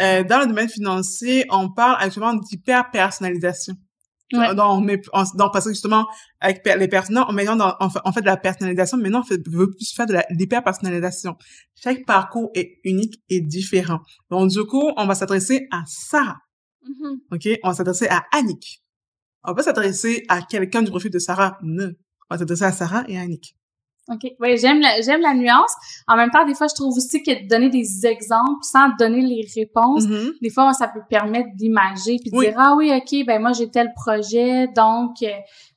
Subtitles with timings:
[0.00, 3.74] Euh, dans le domaine financier, on parle actuellement d'hyper-personnalisation.
[4.34, 4.54] Ouais.
[4.54, 6.06] Donc, on met, on, donc, parce que justement,
[6.40, 9.24] avec per- les personnes, on, dans- on, fait, on fait de la personnalisation, maintenant, on
[9.24, 11.36] fait, veut plus faire de l'hyper-personnalisation.
[11.82, 14.00] Chaque parcours est unique et différent.
[14.30, 16.36] Donc, du coup, on va s'adresser à Sarah,
[16.86, 17.18] Mhm.
[17.32, 17.48] OK?
[17.64, 18.82] On va s'adresser à Annick.
[19.44, 21.90] On va pas s'adresser à quelqu'un du profil de Sarah, non.
[22.30, 23.56] On va s'adresser à Sarah et à Annick.
[24.10, 24.32] OK?
[24.40, 25.72] Oui, j'aime la, j'aime la nuance.
[26.06, 29.20] En même temps, des fois, je trouve aussi que de donner des exemples sans donner
[29.20, 30.32] les réponses, Mhm.
[30.40, 32.46] des fois, ça peut permettre d'imager puis de Oui.
[32.46, 35.28] dire, ah oui, OK, ben moi, j'ai tel projet, donc euh,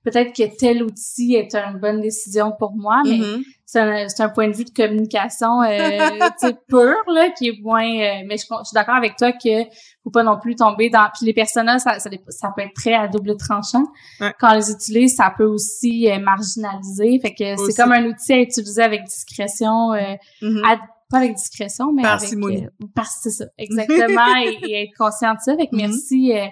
[0.03, 3.43] peut-être que tel outil est une bonne décision pour moi, mais Mhm.
[3.73, 5.69] C'est un, c'est un point de vue de communication euh,
[6.41, 7.83] tu sais, pur, là, qui est moins...
[7.85, 9.63] euh, mais je, je suis d'accord avec toi que
[10.03, 11.07] faut pas non plus tomber dans...
[11.15, 13.85] Puis les personnages, ça, ça, ça peut être très à double tranchant.
[14.19, 14.33] Ouais.
[14.39, 17.19] Quand on les utilise, ça peut aussi euh, marginaliser.
[17.21, 17.71] Fait que Aussi.
[17.71, 20.63] c'est comme un outil à utiliser avec discrétion, euh, Mhm.
[20.65, 22.57] à- pas avec discrétion, mais Parcimonie.
[22.57, 22.69] avec...
[22.81, 25.55] Euh, par, c'est ça, exactement, et, et être conscient de ça.
[25.55, 25.81] Fait que Mhm.
[25.81, 26.45] merci euh,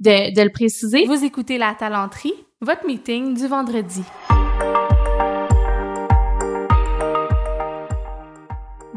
[0.00, 1.04] de, de le préciser.
[1.06, 4.02] Vous écoutez La Talenterie, votre meeting du vendredi.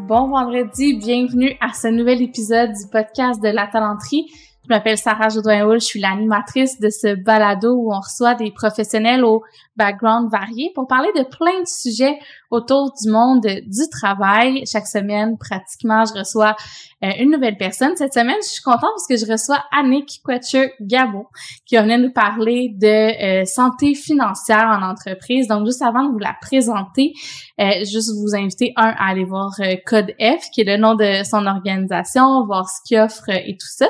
[0.09, 4.25] Bon vendredi, bienvenue à ce nouvel épisode du podcast de la talenterie.
[4.63, 9.23] Je m'appelle Sarah Jodoin-Hull, je suis l'animatrice de ce balado où on reçoit des professionnels
[9.23, 9.43] au
[9.75, 12.17] background varié pour parler de plein de sujets
[12.49, 14.63] autour du monde du travail.
[14.65, 16.55] Chaque semaine, pratiquement, je reçois
[17.03, 17.95] euh, une nouvelle personne.
[17.95, 21.25] Cette semaine, je suis contente parce que je reçois Annick Quetcher-Gabon
[21.65, 25.47] qui venait nous parler de euh, santé financière en entreprise.
[25.47, 27.13] Donc, juste avant de vous la présenter,
[27.59, 30.95] euh, juste vous inviter, un, à aller voir euh, Code F, qui est le nom
[30.95, 33.87] de son organisation, voir ce qu'il offre et tout ça.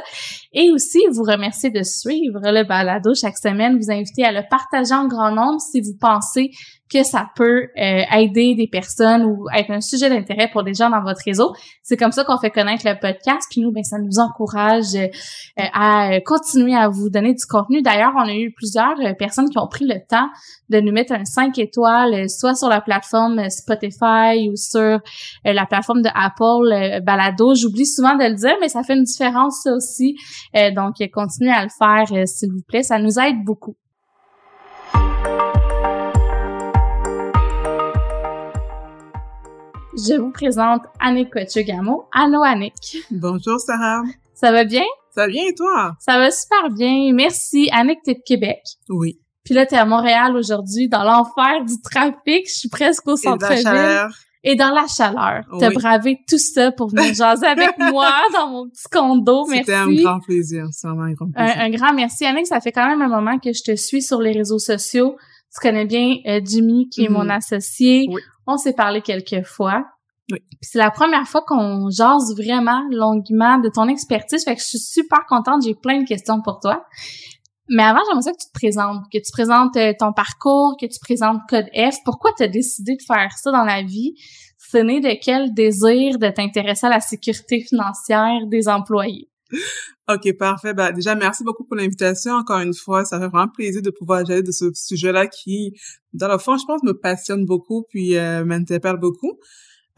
[0.54, 4.94] Et aussi, vous remercier de suivre le balado chaque semaine, vous inviter à le partager
[4.94, 6.52] en grand nombre si vous pensez
[6.92, 10.90] que ça peut euh, aider des personnes ou être un sujet d'intérêt pour des gens
[10.90, 11.54] dans votre réseau.
[11.84, 13.48] C'est comme ça qu'on fait connaître le podcast.
[13.52, 15.08] Puis nous, ben, ça nous encourage euh,
[15.74, 17.82] à euh, continuer à vous donner du contenu.
[17.82, 20.28] D'ailleurs, on a eu plusieurs euh, personnes qui ont pris le temps
[20.70, 25.00] de nous mettre un 5 étoiles, euh, soit sur la plateforme Spotify ou sur
[25.46, 27.56] la plateforme de Apple Balado.
[27.56, 30.16] J'oublie souvent de le dire, mais ça fait une différence aussi.
[30.76, 32.84] Donc, continuez à le faire, s'il vous plaît.
[32.84, 33.76] Ça nous aide beaucoup.
[40.08, 42.06] Je vous présente Annick Coachugamo.
[42.14, 42.98] Allô, Annick.
[43.12, 44.02] Bonjour, Sarah.
[44.34, 44.84] Ça va bien?
[45.14, 45.94] Ça va bien et toi?
[46.00, 47.12] Ça va super bien.
[47.14, 47.70] Merci.
[47.74, 48.60] Annick, t'es de Québec.
[48.90, 49.20] Oui.
[49.44, 52.48] Puis là, t'es à Montréal aujourd'hui, dans l'enfer du trafic.
[52.48, 54.08] Je suis presque au Et de la centre-ville.
[54.44, 55.44] Et dans la chaleur.
[55.60, 55.74] T'as Oui.
[55.76, 59.46] bravé tout ça pour venir jaser avec moi dans mon petit condo.
[59.48, 59.66] Merci.
[59.66, 60.66] C'était un grand plaisir.
[60.72, 61.56] C'est vraiment un grand plaisir.
[61.58, 62.48] Un, un grand merci, Annick.
[62.48, 65.18] Ça fait quand même un moment que je te suis sur les réseaux sociaux.
[65.54, 67.16] Tu connais bien euh, Jimmy, qui est Mhm.
[67.16, 68.06] mon associé.
[68.10, 68.22] Oui.
[68.52, 69.86] On s'est parlé quelques fois.
[70.32, 70.40] Oui.
[70.60, 74.44] C'est la première fois qu'on jase vraiment longuement de ton expertise.
[74.44, 75.62] Fait que je suis super contente.
[75.64, 76.84] J'ai plein de questions pour toi.
[77.70, 80.88] Mais avant, j'aimerais ça que tu te présentes, que tu présentes euh, ton parcours, que
[80.88, 81.98] tu présentes Code F.
[82.04, 84.16] Pourquoi tu as décidé de faire ça dans la vie?
[84.58, 89.30] C'est né de quel désir de t'intéresser à la sécurité financière des employés?
[90.10, 90.74] OK, parfait.
[90.74, 92.34] Bah, déjà, merci beaucoup pour l'invitation.
[92.34, 95.74] Encore une fois, ça fait vraiment plaisir de pouvoir jaser de ce sujet-là qui,
[96.14, 99.40] dans le fond, je pense, me passionne beaucoup puis euh, m'interpelle beaucoup.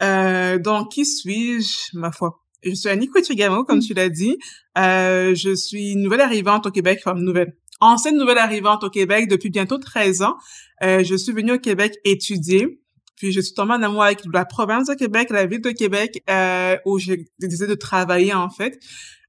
[0.02, 2.42] Euh, donc, qui suis-je, ma foi?
[2.64, 4.36] Je suis Annie Quetigamo, comme tu l'as dit.
[4.78, 9.50] Euh, je suis nouvelle arrivante au Québec, enfin, nouvelle, ancienne nouvelle arrivante au Québec depuis
[9.50, 10.36] bientôt 13 ans.
[10.82, 12.78] Euh, je suis venue au Québec étudier.
[13.16, 16.22] Puis je suis tombée en amour avec la province de Québec, la ville de Québec,
[16.28, 18.80] euh, où j'ai décidé de travailler en fait.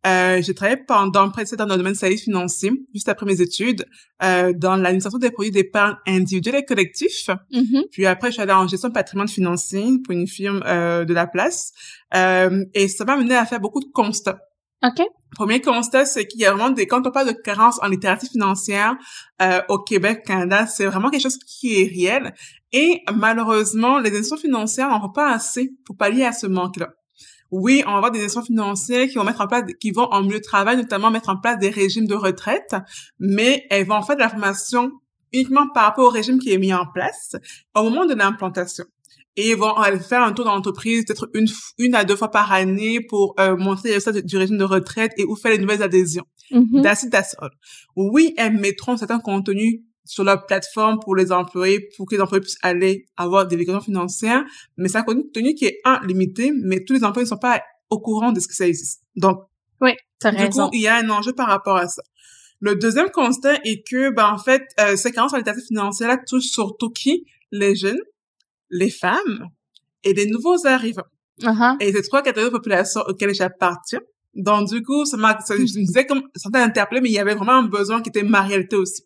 [0.06, 3.86] Euh, j'ai travaillé pendant près de dans le domaine service financier, juste après mes études,
[4.22, 7.30] euh, dans l'administration des produits d'épargne individuels et collectifs.
[7.52, 7.84] Mhm.
[7.92, 11.14] Puis après, je suis allée en gestion de patrimoine financier pour une firme euh, de
[11.14, 11.72] la place.
[12.16, 14.40] Euh, et ça m'a mené à faire beaucoup de constats.
[14.84, 15.02] OK.
[15.32, 18.28] Premier constat, c'est qu'il y a vraiment des, quand on parle de carence en littératie
[18.28, 18.96] financière
[19.42, 22.34] euh, au Québec, au Canada, c'est vraiment quelque chose qui est réel.
[22.74, 26.90] Et malheureusement, les institutions financières n'en font pas assez pour pallier à ce manque-là.
[27.56, 30.24] Oui, on va avoir des institutions financières qui vont mettre en place, qui vont en
[30.24, 32.76] milieu de travail, notamment mettre en place des régimes de retraite,
[33.20, 34.92] mais elles vont faire de la formation
[35.32, 37.36] uniquement par rapport au régime qui est mis en place
[37.76, 38.86] au moment de l'implantation.
[39.36, 41.46] Et ils vont faire un tour dans l'entreprise peut-être une,
[41.78, 45.12] une à deux fois par année pour euh, montrer les résultats du régime de retraite
[45.18, 46.26] et où faire les nouvelles adhésions.
[46.82, 47.52] That's it, that's all.
[47.96, 52.42] Oui, elles mettront certains contenus sur leur plateforme pour les employés, pour que les employés
[52.42, 54.44] puissent aller avoir des déclarations financières,
[54.78, 57.62] mais c'est un contenu qui est, un, limité, mais tous les employés ne sont pas
[57.90, 59.02] au courant de ce que ça existe.
[59.16, 59.44] Donc,
[59.82, 60.66] Oui, t'as du raison.
[60.66, 62.02] coup, il y a un enjeu par rapport à ça.
[62.60, 66.18] Le deuxième constat est que, ben, en fait, euh, ces carences en littératie financière là
[66.18, 67.26] touchent surtout qui?
[67.52, 68.00] Les jeunes,
[68.70, 69.50] les femmes
[70.04, 71.04] et les nouveaux arrivants.
[71.42, 71.76] Uh-huh.
[71.80, 74.02] Et ces trois catégories de population auxquelles j'appartiens.
[74.34, 77.20] Donc, du coup, ça m'a, je me disais comme, ça m'a interpellé, mais il y
[77.20, 79.04] avait vraiment un besoin qui était ma réalité aussi.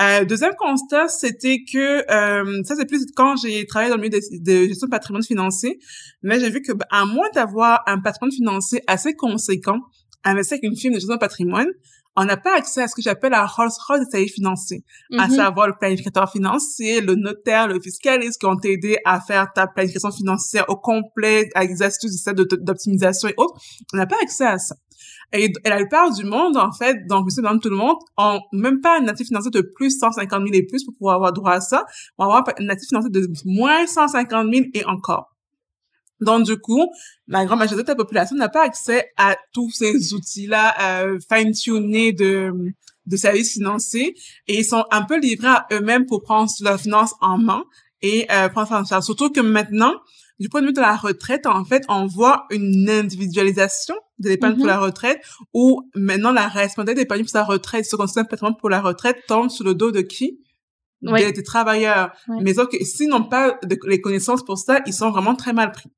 [0.00, 4.20] Euh, deuxième constat, c'était que euh, ça c'est plus quand j'ai travaillé dans le milieu
[4.20, 5.80] de, gestion de patrimoine financier,
[6.22, 9.80] mais j'ai vu que à moins d'avoir un patrimoine financier assez conséquent,
[10.24, 11.68] investir avec une firme de gestion de patrimoine,
[12.14, 14.84] on n'a pas accès à ce que j'appelle la Rolls-Royce des services financiers,
[15.16, 15.34] à mm-hmm.
[15.36, 20.10] savoir le planificateur financier, le notaire, le fiscaliste qui ont aidé à faire ta planification
[20.10, 23.60] financière au complet, avec des astuces d'optimisation et autres.
[23.92, 24.74] On n'a pas accès à ça.
[25.32, 28.80] Et, la plupart du monde, en fait, donc monsieur, dans tout le monde, ont même
[28.80, 31.60] pas un natif financier de plus 150 000 et plus pour pouvoir avoir droit à
[31.60, 31.84] ça.
[32.16, 35.34] On avoir un natif financier de moins 150 000 et encore.
[36.20, 36.86] Donc, du coup,
[37.28, 42.12] la grande majorité de la population n'a pas accès à tous ces outils-là euh, fine-tunés
[42.12, 42.52] de,
[43.06, 44.14] de services financiers
[44.46, 47.62] et ils sont un peu livrés à eux-mêmes pour prendre leurs finances en main
[48.02, 49.00] et euh, prendre ça.
[49.00, 49.94] Surtout que maintenant,
[50.38, 54.54] du point de vue de la retraite, en fait, on voit une individualisation de l'épargne
[54.54, 54.68] pour mm-hmm.
[54.68, 55.20] la retraite
[55.52, 59.50] où maintenant la responsabilité d'épargne pour sa retraite, ce qu'on patrimoine pour la retraite, tombe
[59.50, 60.40] sur le dos de qui?
[61.02, 62.10] Des, travailleurs.
[62.42, 65.70] Mais que s'ils n'ont pas de, les connaissances pour ça, ils sont vraiment très mal
[65.70, 65.90] pris.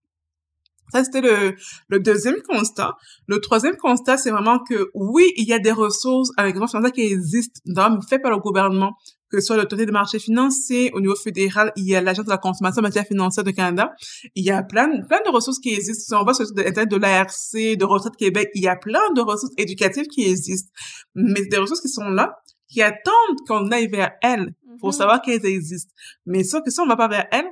[0.92, 1.54] Ça, c'était le,
[1.88, 2.96] le deuxième constat.
[3.26, 7.02] Le troisième constat, c'est vraiment que oui, il y a des ressources avec financières qui
[7.02, 7.60] existent,
[8.08, 8.96] faites par le gouvernement,
[9.30, 12.30] que ce soit l'autorité des marchés financiers, au niveau fédéral, il y a l'Agence de
[12.30, 13.92] la consommation en matière financière de Canada.
[14.34, 16.16] Il y a plein, plein de ressources qui existent.
[16.16, 19.12] Si on va sur le site de l'ARC, de Retraite Québec, il y a plein
[19.14, 20.70] de ressources éducatives qui existent.
[21.14, 22.34] Mais des ressources qui sont là,
[22.68, 24.96] qui attendent qu'on aille vers elles pour mm-hmm.
[24.96, 25.92] savoir qu'elles existent.
[26.26, 27.48] Mais sauf que si on va pas vers elles,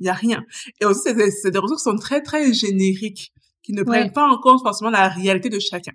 [0.00, 0.44] il y a rien.
[0.80, 3.32] Et aussi, c'est des, des ressources qui sont très, très génériques,
[3.62, 5.92] qui ne prennent pas en compte forcément la réalité de chacun.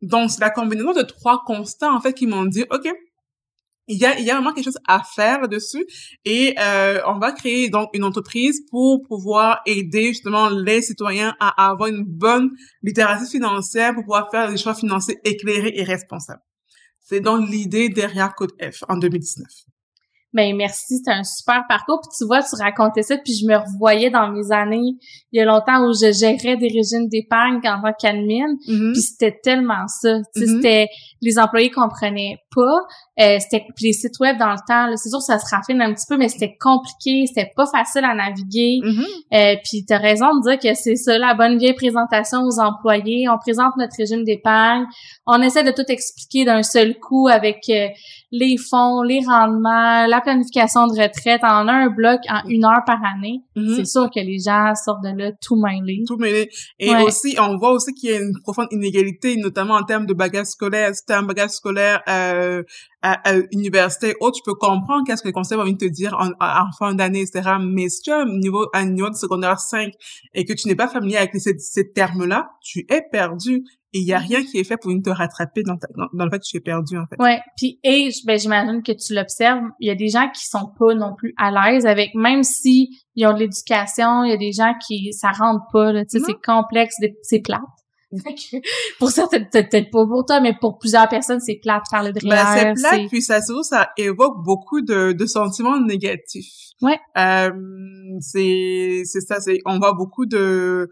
[0.00, 2.88] Donc, c'est la combinaison de trois constats, en fait, qui m'ont dit, OK,
[3.86, 5.84] il y a, il y a vraiment quelque chose à faire là-dessus
[6.24, 11.70] et euh, on va créer donc une entreprise pour pouvoir aider justement les citoyens à
[11.70, 12.50] avoir une bonne
[12.82, 16.42] littératie financière pour pouvoir faire des choix financiers éclairés et responsables.
[17.00, 19.46] C'est donc l'idée derrière Code F en 2019
[20.34, 22.00] ben merci, c'est un super parcours.
[22.02, 24.96] Puis tu vois, tu racontais ça, puis je me revoyais dans mes années,
[25.32, 28.92] il y a longtemps où je gérais des régimes d'épargne en tant qu'admin, mm-hmm.
[28.92, 30.18] puis c'était tellement ça.
[30.18, 30.46] Mm-hmm.
[30.46, 30.88] C'était
[31.22, 32.80] les employés comprenaient pas.
[33.20, 36.06] Euh, c'était les sites web dans le temps, c'est sûr ça se raffine un petit
[36.08, 38.80] peu, mais c'était compliqué, c'était pas facile à naviguer.
[38.82, 39.06] Mm-hmm.
[39.34, 43.28] euh, puis t'as raison de dire que c'est ça la bonne vieille présentation aux employés.
[43.28, 44.84] On présente notre régime d'épargne,
[45.26, 47.86] on essaie de tout expliquer d'un seul coup avec euh,
[48.32, 52.98] les fonds, les rendements, la planification de retraite en un bloc en une heure par
[53.04, 53.42] année.
[53.56, 53.76] Mm-hmm.
[53.76, 56.02] C'est sûr que les gens sortent de là tout mêlés.
[56.06, 56.50] Tout mêlés.
[56.78, 60.14] Et aussi, on voit aussi qu'il y a une profonde inégalité, notamment en termes de
[60.14, 60.94] bagages scolaires.
[60.94, 62.62] Si un bagage scolaire euh,
[63.02, 66.30] à, à l'université autre, tu peux comprendre qu'est-ce que les conseils vont te dire en,
[66.40, 67.56] en fin d'année, etc.
[67.60, 69.92] Mais si tu as un niveau, un niveau de secondaire 5
[70.32, 74.04] et que tu n'es pas familier avec ces, ces termes-là, tu es perdu et il
[74.04, 75.76] y a rien qui est fait pour te rattraper dans,
[76.12, 77.16] dans, le fait que tu es perdu en fait.
[77.22, 80.72] Ouais, puis et ben j'imagine que tu l'observes, il y a des gens qui sont
[80.76, 84.36] pas non plus à l'aise avec même si ils ont de l'éducation, il y a
[84.36, 87.60] des gens qui ça rentre pas tu sais c'est complexe, c'est plate
[88.98, 92.20] pour certaines, peut-être pas pour toi, mais pour plusieurs personnes, c'est plate de parler de
[92.28, 96.64] ben, c'est plate, puis ça, ça évoque beaucoup de, de sentiments négatifs.
[96.82, 96.98] Ouais.
[97.16, 97.50] Euh,
[98.20, 100.88] c'est, c'est ça, c'est, on voit beaucoup de,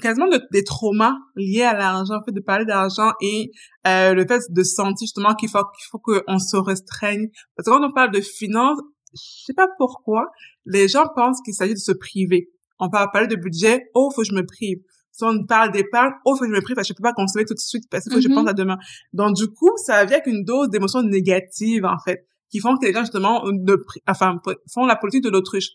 [0.00, 3.50] quasiment de, des traumas liés à l'argent, en fait, de parler d'argent et
[3.86, 7.28] euh, le fait de sentir justement qu'il faut, qu'il faut qu'on se restreigne.
[7.56, 8.78] Parce que quand on parle de finances,
[9.14, 10.30] je sais pas pourquoi,
[10.64, 12.50] les gens pensent qu'il s'agit de se priver.
[12.78, 14.78] On peut parler de budget, oh, faut que je me prive
[15.12, 17.12] si on parle d'épargne, oh, faut que je me prie parce que je peux pas
[17.12, 18.34] consommer tout de suite parce que je mm-hmm.
[18.34, 18.78] pense à demain.
[19.12, 22.86] Donc, du coup, ça vient avec une dose d'émotions négatives, en fait, qui font que
[22.86, 23.76] les gens, justement, ne,
[24.08, 24.36] enfin,
[24.72, 25.68] font la politique de l'autruche.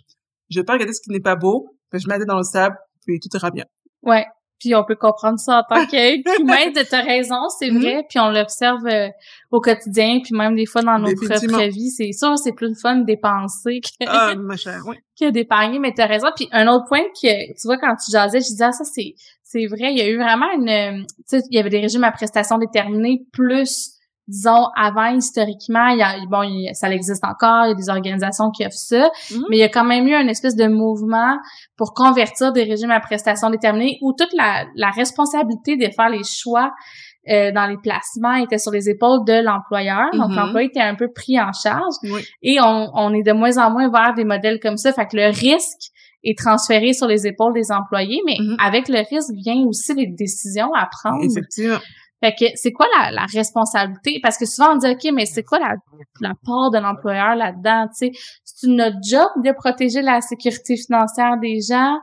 [0.50, 2.76] Je vais pas regarder ce qui n'est pas beau, mais je mets dans le sable,
[3.06, 3.66] puis tout ira bien.
[4.02, 4.26] Ouais.
[4.60, 7.82] Puis on peut comprendre ça en tant qu'humain, de ta raison, c'est mm-hmm.
[7.82, 8.06] vrai.
[8.10, 9.10] Puis on l'observe euh,
[9.52, 11.90] au quotidien, puis même des fois dans nos propres vies.
[11.90, 14.96] C'est sûr, c'est plus fun de dépenser que, ah, ma chère, oui.
[15.20, 16.28] que d'épargner, mais t'as raison.
[16.36, 19.14] Puis un autre point que, tu vois, quand tu jasais, je disais, ah, ça, c'est,
[19.44, 22.04] c'est vrai, il y a eu vraiment une, tu sais, il y avait des régimes
[22.04, 23.97] à prestations déterminées plus
[24.28, 26.44] disons avant historiquement il y a bon
[26.74, 29.46] ça existe encore il y a des organisations qui offrent ça mhm.
[29.50, 31.38] mais il y a quand même eu un espèce de mouvement
[31.78, 36.24] pour convertir des régimes à prestations déterminées où toute la, la responsabilité de faire les
[36.24, 36.74] choix
[37.30, 40.36] euh, dans les placements était sur les épaules de l'employeur donc mhm.
[40.36, 41.96] l'employé était un peu pris en charge
[42.42, 45.16] et on, on est de moins en moins vers des modèles comme ça fait que
[45.16, 45.92] le risque
[46.24, 48.58] est transféré sur les épaules des employés mais mhm.
[48.60, 51.80] avec le risque vient aussi les décisions à prendre effectivement
[52.24, 54.20] fait que c'est quoi la, la, responsabilité?
[54.24, 55.76] Parce que souvent on dit OK, mais c'est quoi la,
[56.20, 57.88] la part de l'employeur là-dedans?
[57.94, 58.12] C'est
[58.64, 61.98] notre job de protéger la sécurité financière des gens?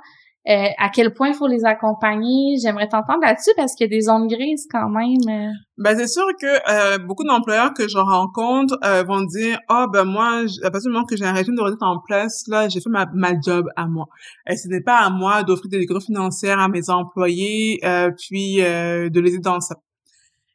[0.46, 2.56] Euh, à quel point il faut les accompagner?
[2.62, 5.16] J'aimerais t'entendre là-dessus parce qu'il y a des zones grises quand même.
[5.26, 5.50] Euh.
[5.78, 10.42] Ben c'est sûr que euh, beaucoup d'employeurs que je rencontre vont dire oh ben moi
[10.62, 12.90] à partir du moment que j'ai un régime de retraite en place là j'ai fait
[12.90, 14.06] ma, ma job à moi
[14.46, 17.80] et ce n'est pas à moi d'offrir des déclarations financières à mes employés
[18.18, 19.74] puis de les aider dans ça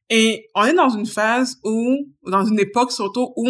[0.10, 3.50] et on est dans une phase où dans une époque surtout où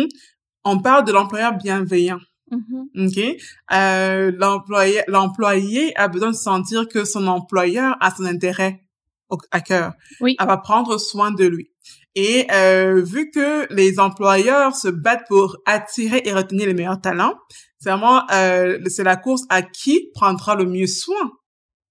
[0.65, 2.19] on parle de l'employeur bienveillant
[2.51, 3.07] Mm-hmm.
[3.07, 3.41] OK?
[3.73, 8.83] Euh, l'employé, l'employé a besoin de sentir que son employeur a son intérêt
[9.29, 9.93] au, à cœur.
[10.21, 10.35] Oui.
[10.39, 11.71] Elle va prendre soin de lui.
[12.15, 17.35] Et euh, vu que les employeurs se battent pour attirer et retenir les meilleurs talents,
[17.77, 21.31] c'est vraiment euh, c'est la course à qui prendra le mieux soin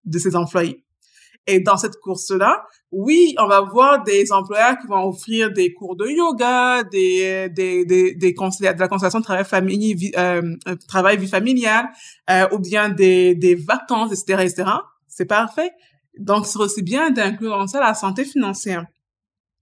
[0.04, 0.84] de ses employés.
[1.50, 2.62] Et dans cette course-là,
[2.92, 7.86] oui, on va voir des employeurs qui vont offrir des cours de yoga, des des
[7.86, 11.86] des, des de la conciliation travail famille vie, euh, euh, vie familiale,
[12.28, 14.70] euh, ou bien des des vacances, etc., etc.
[15.08, 15.70] C'est parfait.
[16.18, 18.84] Donc, c'est aussi bien d'inclure dans ça la santé financière.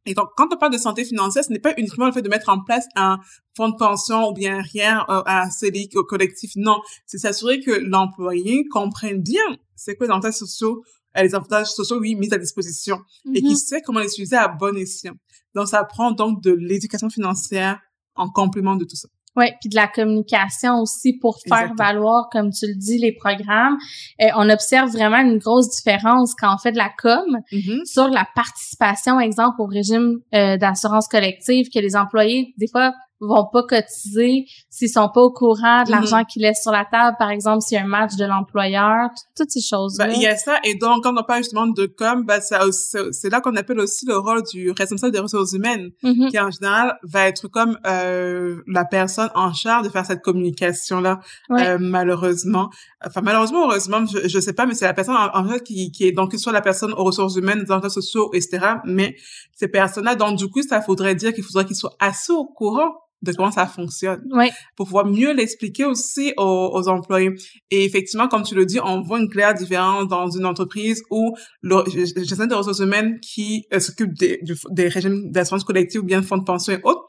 [0.06, 2.28] Et donc, quand on parle de santé financière, ce n'est pas uniquement le fait de
[2.28, 3.18] mettre en place un
[3.56, 6.52] fonds de pension ou bien rien, un CELIC au collectif.
[6.56, 9.42] Non, c'est s'assurer que l'employé comprenne bien
[9.76, 10.82] c'est quoi les avantages sociaux
[11.22, 12.98] les avantages sociaux, oui, mis à disposition
[13.34, 13.56] et qui mm-hmm.
[13.56, 15.14] sait comment les utiliser à bon escient.
[15.54, 17.80] Donc, ça prend donc de l'éducation financière
[18.14, 19.08] en complément de tout ça.
[19.36, 23.76] Oui, puis de la communication aussi pour faire valoir, comme tu le dis, les programmes.
[24.22, 27.84] Euh, on observe vraiment une grosse différence quand on fait de la com mm-hmm.
[27.84, 33.46] sur la participation, exemple, au régime euh, d'assurance collective, que les employés, des fois, vont
[33.50, 36.26] pas cotiser s'ils sont pas au courant de l'argent mm-hmm.
[36.26, 39.50] qu'ils laissent sur la table, par exemple, s'il y a un match de l'employeur, toutes
[39.50, 40.06] ces choses-là.
[40.06, 43.30] Ben, il y a ça, et donc, quand on parle justement de com, ben, c'est
[43.30, 46.30] là qu'on appelle aussi le rôle du responsable des ressources humaines, mm-hmm.
[46.30, 51.20] qui en général va être comme euh, la personne en charge de faire cette communication-là,
[51.52, 52.68] euh, malheureusement.
[53.04, 56.04] Enfin, malheureusement, heureusement, je, je sais pas, mais c'est la personne en, fait qui, qui
[56.04, 59.16] est, donc, soit la personne aux ressources humaines, des emplois sociaux, etc., mais
[59.54, 62.92] ces personnes-là, donc, du coup, ça faudrait dire qu'il faudrait qu'ils soient assez au courant
[63.22, 64.22] de comment ça fonctionne.
[64.30, 64.50] Oui.
[64.76, 67.30] Pour pouvoir mieux l'expliquer aussi aux, aux, employés.
[67.70, 71.34] Et effectivement, comme tu le dis, on voit une claire différence dans une entreprise où
[71.62, 76.20] le gestion des ressources humaines qui euh, s'occupe des, des régimes d'assurance collective ou bien
[76.20, 77.04] de fonds de pension et autres,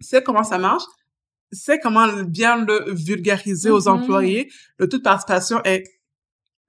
[0.00, 0.82] c'est comment ça marche,
[1.52, 3.88] c'est comment bien le vulgariser aux mm-hmm.
[3.88, 4.50] employés.
[4.78, 5.84] Le taux de participation est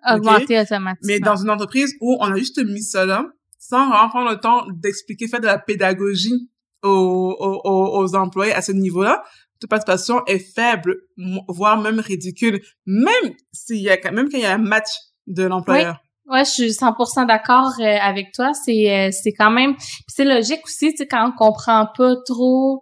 [0.08, 1.08] augmenté automatiquement.
[1.08, 3.26] Mais dans une entreprise où on a juste mis là,
[3.58, 6.50] sans vraiment prendre le temps d'expliquer, faire de la pédagogie
[6.84, 9.24] aux, aux, aux employés à ce niveau-là,
[9.60, 10.98] toute participation est faible,
[11.48, 14.90] voire même ridicule, même s'il y a même quand il y a un match
[15.28, 15.98] de l'employeur.
[16.02, 16.36] Oui.
[16.36, 18.52] Ouais, je suis 100% d'accord euh, avec toi.
[18.54, 19.76] C'est euh, c'est quand même
[20.08, 22.82] c'est logique aussi, tu sais quand on comprend pas trop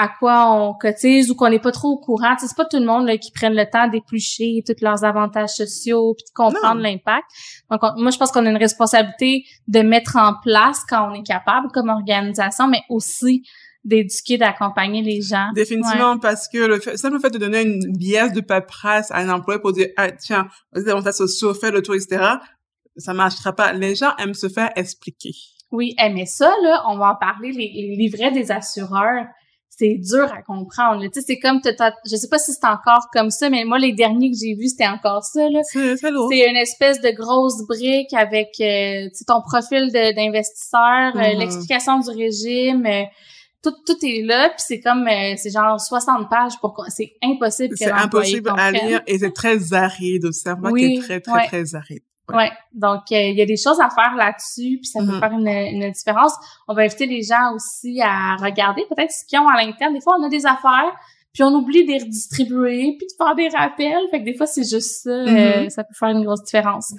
[0.00, 2.34] à quoi on cotise ou qu'on n'est pas trop au courant.
[2.38, 6.14] C'est pas tout le monde là, qui prenne le temps d'éplucher tous leurs avantages sociaux
[6.16, 7.26] puis de comprendre l'impact.
[7.70, 11.26] Donc moi je pense qu'on a une responsabilité de mettre en place quand on est
[11.26, 13.42] capable comme organisation, mais aussi
[13.84, 15.48] d'éduquer, d'accompagner les gens.
[15.54, 19.28] Définitivement, parce que le fait, simple fait de donner une biais de paperasse à un
[19.28, 22.22] employé pour dire, ah, tiens, les avantages sociaux, fais le tour, etc.,
[22.96, 23.72] ça marchera pas.
[23.72, 25.32] Les gens aiment se faire expliquer.
[25.70, 29.26] Oui, mais ça, là, on va en parler, les, les livrets des assureurs
[29.80, 31.02] c'est dur à comprendre.
[31.04, 33.92] Tu sais, c'est comme, je sais pas si c'est encore comme ça, mais moi, les
[33.92, 35.48] derniers que j'ai vus, c'était encore ça.
[35.48, 35.60] Là.
[35.62, 41.38] C'est, c'est une espèce de grosse brique avec euh, ton profil d'investisseur, euh, mm-hmm.
[41.38, 42.84] l'explication du régime.
[42.84, 43.04] Euh,
[43.62, 45.06] tout, tout est là, puis c'est comme,
[45.36, 50.24] c'est genre 60 pages pour c'est impossible C'est impossible à lire et c'est très aride
[50.24, 50.40] aussi.
[50.44, 52.02] C'est oui, très, très, très aride.
[52.32, 52.50] Ouais.
[52.72, 55.20] Donc, euh, il y a des choses à faire là-dessus, puis ça peut mm-hmm.
[55.20, 56.32] faire une, une, différence.
[56.68, 59.94] On va inviter les gens aussi à regarder peut-être ce qu'ils ont à l'interne.
[59.94, 60.92] Des fois, on a des affaires,
[61.32, 64.08] puis on oublie de les redistribuer, puis de faire des rappels.
[64.10, 65.10] Fait que des fois, c'est juste ça.
[65.10, 65.70] Euh, mm-hmm.
[65.70, 66.94] ça peut faire une grosse différence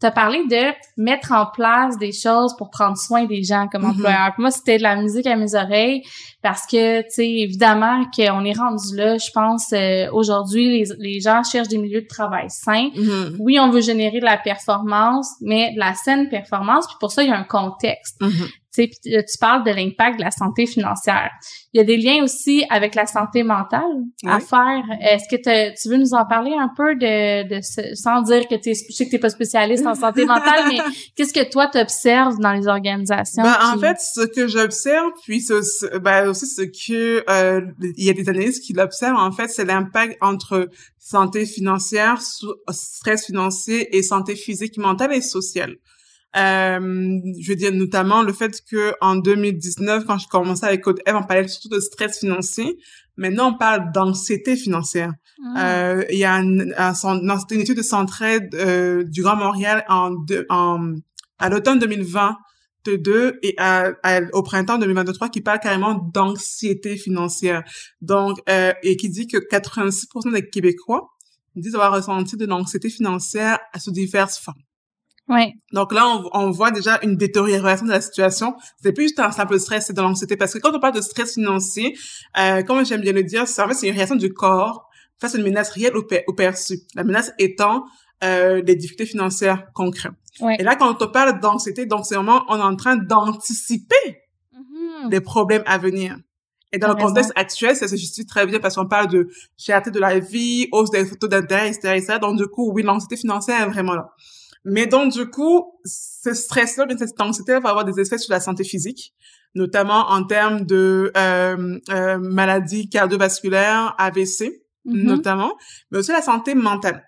[0.00, 3.82] tu as parlé de mettre en place des choses pour prendre soin des gens comme
[3.82, 3.98] mm-hmm.
[3.98, 4.32] employeur.
[4.38, 6.02] Moi, c'était de la musique à mes oreilles
[6.42, 11.20] parce que, tu sais, évidemment qu'on est rendu là, je pense, euh, aujourd'hui, les, les,
[11.20, 12.90] gens cherchent des milieux de travail sains.
[12.94, 13.36] Mm-hmm.
[13.40, 17.24] Oui, on veut générer de la performance, mais de la saine performance, puis pour ça,
[17.24, 18.20] il y a un contexte.
[18.20, 18.48] Mm-hmm.
[18.74, 21.30] Tu sais, tu parles de l'impact de la santé financière.
[21.72, 23.82] Il y a des liens aussi avec la santé mentale
[24.26, 24.82] à faire.
[25.00, 28.54] Est-ce que tu veux nous en parler un peu de, de ce, sans dire que
[28.54, 30.78] tu je sais que t'es pas spécialiste en santé mentale, mais
[31.16, 33.42] qu'est-ce que toi tu observes dans les organisations?
[33.42, 37.60] Ben, En fait, ce que j'observe, puis ce, ben, aussi ce que euh,
[37.96, 42.20] il y a des analystes qui l'observent, en fait, c'est l'impact entre santé financière,
[42.70, 45.76] stress financier et santé physique, mentale et sociale.
[46.36, 46.78] Euh,
[47.40, 51.14] je veux dire notamment le fait que en 2019, quand je commençais avec Code F,
[51.14, 52.78] on parlait surtout de stress financier,
[53.18, 55.12] Maintenant, on parle d'anxiété financière.
[55.56, 55.72] Ah.
[55.96, 56.92] Euh, il y a un, un,
[57.50, 60.94] une étude de Centraide euh, du Grand Montréal en, deux- en
[61.40, 67.64] à l'automne 2022 et à, à- au printemps 2023 qui parle carrément d'anxiété financière.
[68.00, 71.10] Donc, euh, et qui dit que 86% des Québécois
[71.56, 74.62] disent avoir ressenti de l'anxiété financière sous diverses formes.
[75.28, 75.54] Ouais.
[75.72, 78.54] Donc là, on, on voit déjà une détérioration de la situation.
[78.82, 80.36] C'est plus juste un simple stress, c'est de l'anxiété.
[80.36, 81.96] Parce que quand on parle de stress financier,
[82.38, 84.88] euh, comme j'aime bien le dire, c'est en fait, une réaction du corps
[85.20, 86.78] face à une menace réelle ou, per- ou perçue.
[86.94, 87.84] La menace étant
[88.24, 90.12] euh, les difficultés financières concrètes.
[90.40, 90.56] Ouais.
[90.58, 95.10] Et là, quand on parle d'anxiété, donc c'est vraiment, on est en train d'anticiper Mhm.
[95.10, 96.16] des problèmes à venir.
[96.72, 99.90] Et dans le contexte actuel, ça se justifie très bien parce qu'on parle de cherté
[99.90, 102.18] de la vie, hausse des taux d'intérêt, etc., etc.
[102.20, 104.10] Donc, du coup, oui, l'anxiété financière est vraiment là.
[104.70, 108.40] Mais donc, du coup, ce stress-là, bien, cette anxiété va avoir des effets sur la
[108.40, 109.14] santé physique,
[109.54, 115.02] notamment en termes de euh, euh, maladies cardiovasculaires, AVC, Mhm.
[115.02, 115.52] notamment,
[115.90, 117.04] mais aussi la santé mentale.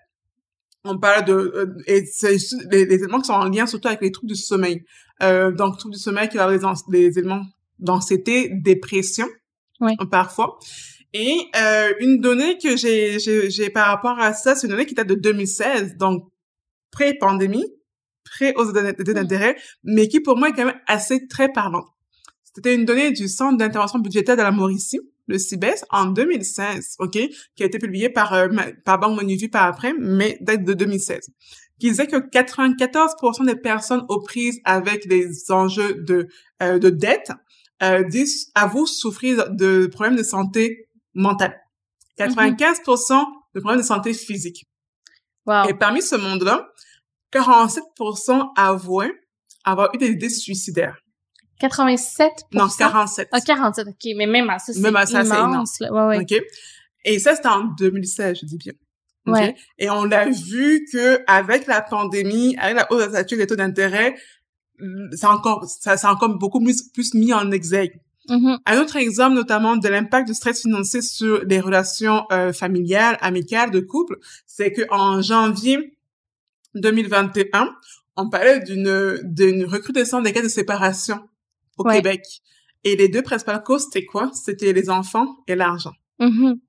[0.83, 2.03] On parle de euh, et
[2.71, 4.83] les, les éléments qui sont en lien surtout avec les troubles du sommeil.
[5.23, 7.43] Euh, donc troubles du sommeil qui va avoir des, éléments
[7.79, 9.27] d'anxiété, dépression,
[9.79, 9.93] Oui.
[10.09, 10.59] parfois.
[11.13, 15.07] Et euh, une donnée que j'ai par rapport à ça, c'est une donnée qui date
[15.07, 16.30] de 2016, donc
[16.91, 17.65] pré-pandémie,
[18.23, 21.87] pré aux d'intérêt, mais qui pour moi est quand même assez très parlante.
[22.43, 27.17] C'était une donnée du Centre d'intervention budgétaire de la Mauricie, le CIBES, en 2016, OK,
[27.55, 28.49] qui a été publiée par, euh,
[28.83, 31.29] par Banque Monivie par après, mais date de 2016,
[31.79, 36.27] qui disait que 94% des personnes aux prises avec des enjeux de,
[36.61, 37.31] euh, de dette
[37.81, 41.57] euh, disent, avouent souffrir de problèmes de santé mentale.
[42.19, 43.23] 95%
[43.55, 44.67] de problèmes de santé physique.
[45.51, 45.69] Wow.
[45.69, 46.69] Et parmi ce monde-là,
[47.33, 49.13] 47% avouaient
[49.63, 50.97] avoir eu des idées suicidaires.
[51.59, 53.29] 87 Non, 47.
[53.31, 54.11] Ah, 47, OK.
[54.15, 55.79] Mais même à ça, c'est Même à ça, c'est immense.
[55.79, 55.91] là.
[55.91, 56.21] Ouais, ouais.
[56.21, 56.41] OK?
[57.05, 58.73] Et ça, c'était en 2016, je dis bien.
[59.27, 59.55] Ouais.
[59.77, 64.15] Et on l'a vu que avec la pandémie, avec la hausse actuelle des taux d'intérêt,
[65.13, 67.99] ça a encore, ça, encore beaucoup plus, plus mis en exergue.
[68.29, 68.59] Mhm.
[68.65, 73.71] Un autre exemple, notamment, de l'impact du stress financier sur les relations euh, familiales, amicales,
[73.71, 75.97] de couple, c'est que en janvier
[76.75, 77.75] 2021,
[78.17, 81.19] on parlait d'une d'une recrudescence des cas de séparation
[81.77, 81.95] au Ouais.
[81.97, 82.21] Québec.
[82.83, 84.31] Et les deux principales causes, c'était quoi?
[84.33, 85.93] C'était les enfants et l'argent.
[86.19, 86.59] Mhm.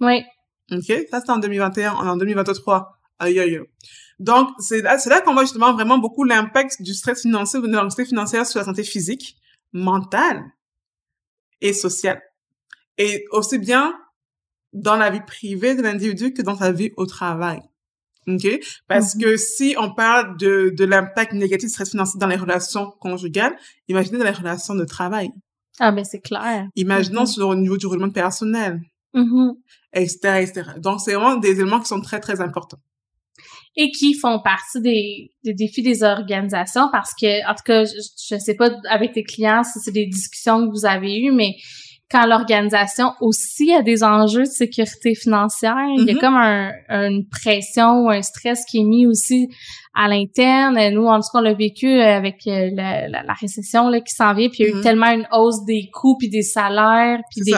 [0.00, 0.24] Ouais.
[0.72, 0.84] OK?
[1.10, 1.92] Ça, c'était en 2021.
[1.92, 2.98] En 2023.
[3.18, 3.60] Aïe, aïe, aïe.
[4.18, 7.66] Donc, c'est là, c'est là qu'on voit justement vraiment beaucoup l'impact du stress financier ou
[7.66, 9.36] de l'anxiété financière sur la santé physique,
[9.72, 10.44] mentale
[11.60, 12.20] et sociale.
[12.98, 13.94] Et aussi bien
[14.72, 17.60] dans la vie privée de l'individu que dans sa vie au travail.
[18.28, 18.46] OK?
[18.86, 19.22] Parce Mhm.
[19.22, 23.56] que si on parle de, de l'impact négatif du stress financier dans les relations conjugales,
[23.88, 25.30] imaginez dans les relations de travail.
[25.78, 26.68] Ah, ben c'est clair.
[26.76, 27.26] Imaginons Mhm.
[27.26, 28.80] sur au niveau du roulement personnel,
[29.14, 29.54] Mhm.
[29.94, 30.62] etc., etc.
[30.78, 32.78] Donc, c'est vraiment des éléments qui sont très, très importants.
[33.76, 37.92] Et qui font partie des, des défis des organisations parce que, en tout cas, je,
[38.28, 41.54] je sais pas avec tes clients si c'est des discussions que vous avez eues, mais
[42.10, 46.18] quand l'organisation aussi a des enjeux de sécurité financière, il y a Mhm.
[46.18, 49.46] comme un, une pression ou un stress qui est mis aussi
[49.94, 50.76] à l'interne.
[50.92, 54.12] Nous, en tout cas, on l'a vécu avec euh, la, la, la récession là, qui
[54.12, 54.82] s'en vient, puis il y a eu Mhm.
[54.82, 57.54] tellement une hausse des coûts, puis des salaires, puis des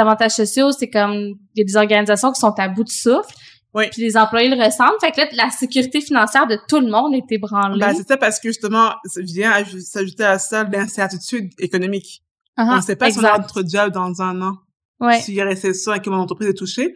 [0.00, 0.72] avantages sociaux.
[0.72, 1.12] C'est comme,
[1.54, 3.32] il y a des organisations qui sont à bout de souffle.
[3.76, 3.84] Oui.
[3.92, 4.98] Puis les employés le ressentent.
[5.00, 7.78] Fait que là, la sécurité financière de tout le monde est ébranlée.
[7.78, 12.22] Ben, c'est ça parce que justement, ça vient aj- s'ajouter à ça l'incertitude économique.
[12.56, 14.54] Ah, on ne sait pas si on a notre job dans un an,
[14.98, 16.94] Ouais, s'il y a récession et que mon entreprise est touchée.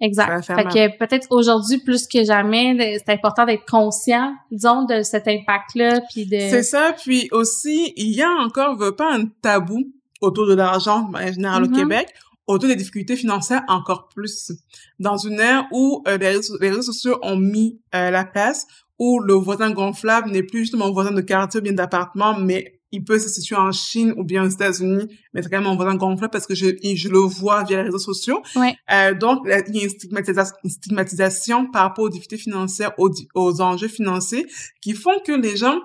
[0.00, 0.44] Exact.
[0.44, 0.68] Fait mal.
[0.68, 6.26] que peut-être aujourd'hui, plus que jamais, c'est important d'être conscient, disons, de cet impact-là, puis
[6.26, 6.36] de...
[6.38, 6.94] C'est ça.
[7.02, 9.84] Puis aussi, il y a encore, veut pas, un tabou
[10.20, 11.76] autour de l'argent, en général au Mhm.
[11.76, 12.14] Québec,
[12.46, 14.52] autour des difficultés financières encore plus.
[14.98, 18.66] Dans une ère où euh, les, réseaux, les réseaux sociaux ont mis euh, la place,
[18.98, 22.80] où le voisin gonflable n'est plus juste mon voisin de quartier ou bien d'appartement, mais
[22.92, 25.76] il peut se situer en Chine ou bien aux États-Unis, mais c'est quand même mon
[25.76, 28.40] voisin gonflable parce que je, je le vois via les réseaux sociaux.
[28.54, 28.74] Ouais.
[28.92, 33.10] Euh, donc, il y a une stigmatisation, une stigmatisation par rapport aux difficultés financières, aux,
[33.34, 34.46] aux enjeux financiers,
[34.80, 35.78] qui font que les gens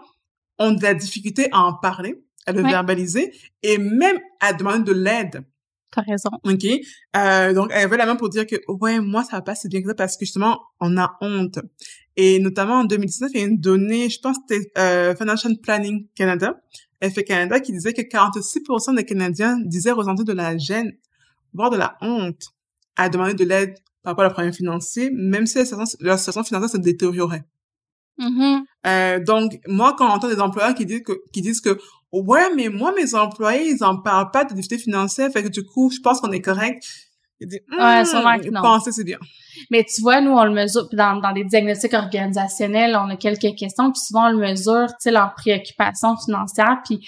[0.59, 2.69] ont de la difficulté à en parler, à le Ouais.
[2.69, 5.43] verbaliser, et même à demander de l'aide.
[5.91, 6.29] T'as raison.
[6.43, 6.65] OK?
[7.17, 9.67] Euh, donc, elle veut la main pour dire que, ouais, moi, ça va pas si
[9.67, 11.59] bien que ça parce que, justement, on a honte.
[12.15, 15.53] Et notamment, en 2019, il y a une donnée, je pense que c'était euh, Financial
[15.61, 16.61] Planning Canada,
[17.01, 20.93] FA Canada, qui disait que 46% des Canadiens disaient ressentir de la gêne,
[21.53, 22.53] voire de la honte,
[22.95, 25.57] à demander de l'aide par rapport à leurs problèmes financiers, même si
[25.99, 27.43] leur situation, financière se détériorait.
[28.17, 28.63] Mhm.
[28.87, 31.77] Euh, donc, moi, quand on entend des employeurs qui disent que, qui disent que
[32.11, 35.63] ouais, mais moi, mes employés, ils en parlent pas de difficultés financières, fait que du
[35.65, 36.83] coup, je pense qu'on est correct.
[37.39, 38.61] Il dit, Ouais, Hmm, sûrement que non.
[38.61, 39.17] penser, c'est bien.
[39.71, 43.15] Mais tu vois, nous, on le mesure, puis dans, dans les diagnostics organisationnels, on a
[43.15, 46.99] quelques questions, puis souvent, on le mesure, tu sais, leurs préoccupations financières, puis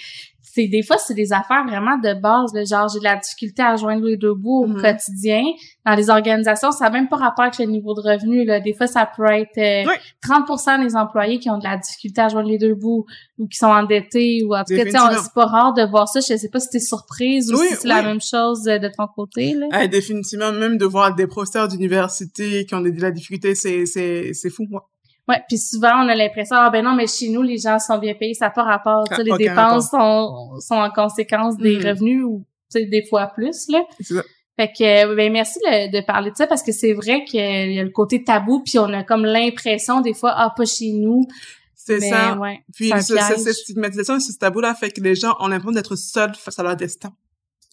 [0.54, 3.60] c'est des fois, c'est des affaires vraiment de base, là, genre, j'ai de la difficulté
[3.62, 4.80] à joindre les deux bouts au Mhm.
[4.80, 5.42] quotidien.
[5.84, 8.60] Dans les organisations, ça n'a même pas rapport avec le niveau de revenu, là.
[8.60, 9.94] Des fois, ça peut être euh, Oui.
[10.22, 13.04] 30% des employés qui ont de la difficulté à joindre les deux bouts
[13.38, 14.84] ou qui sont endettés ou en tout cas,
[15.22, 16.20] c'est pas rare de voir ça.
[16.20, 18.88] Je sais pas si t'es surprise ou Oui, si c'est la même chose euh, de
[18.96, 19.66] ton côté, là.
[19.72, 24.32] Ah, définitivement, même de voir des professeurs d'université qui ont de la difficulté, c'est, c'est,
[24.34, 24.88] c'est fou, moi.
[25.28, 27.96] Ouais, puis souvent on a l'impression ah ben non mais chez nous les gens sont
[27.98, 31.56] bien payés, ça n'a pas rapport, tu sais Ah, les dépenses sont sont en conséquence
[31.56, 31.86] des Mhm.
[31.86, 33.82] revenus ou tu sais des fois plus là.
[34.00, 34.22] C'est ça.
[34.58, 37.78] Fait que ben merci de, de parler de ça parce que c'est vrai qu'il y
[37.80, 41.26] a le côté tabou puis on a comme l'impression des fois ah pas chez nous.
[41.74, 42.38] C'est ça.
[42.38, 42.60] ouais.
[42.74, 43.38] Puis, ce- ce- piège.
[43.38, 46.62] cette stigmatisation et ce tabou-là fait que les gens ont l'impression d'être seuls face à
[46.62, 47.12] leur destin.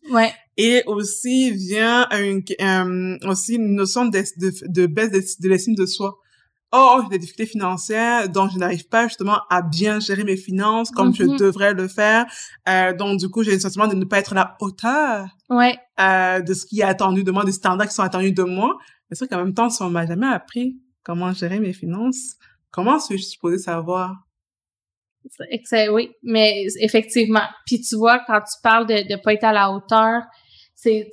[0.10, 0.32] Ouais.
[0.58, 5.76] Et aussi vient une, euh, aussi une notion de, de, de baisse de, de l'estime
[5.76, 6.16] de soi.
[6.74, 10.90] Oh, j'ai des difficultés financières, donc je n'arrive pas justement à bien gérer mes finances
[10.90, 11.36] comme je Mhm.
[11.38, 12.26] devrais le faire.
[12.70, 15.78] Euh, donc du coup, j'ai le sentiment de ne pas être à la hauteur Ouais.
[16.00, 18.78] euh, de ce qui est attendu de moi, des standards qui sont attendus de moi.
[19.10, 22.36] Mais c'est vrai qu'en même temps, si on m'a jamais appris comment gérer mes finances,
[22.72, 24.16] comment suis-je supposée savoir?
[25.92, 27.44] Oui, mais effectivement.
[27.66, 30.24] Puis tu vois, quand tu parles de de pas être à la hauteur,
[30.74, 31.10] c'est,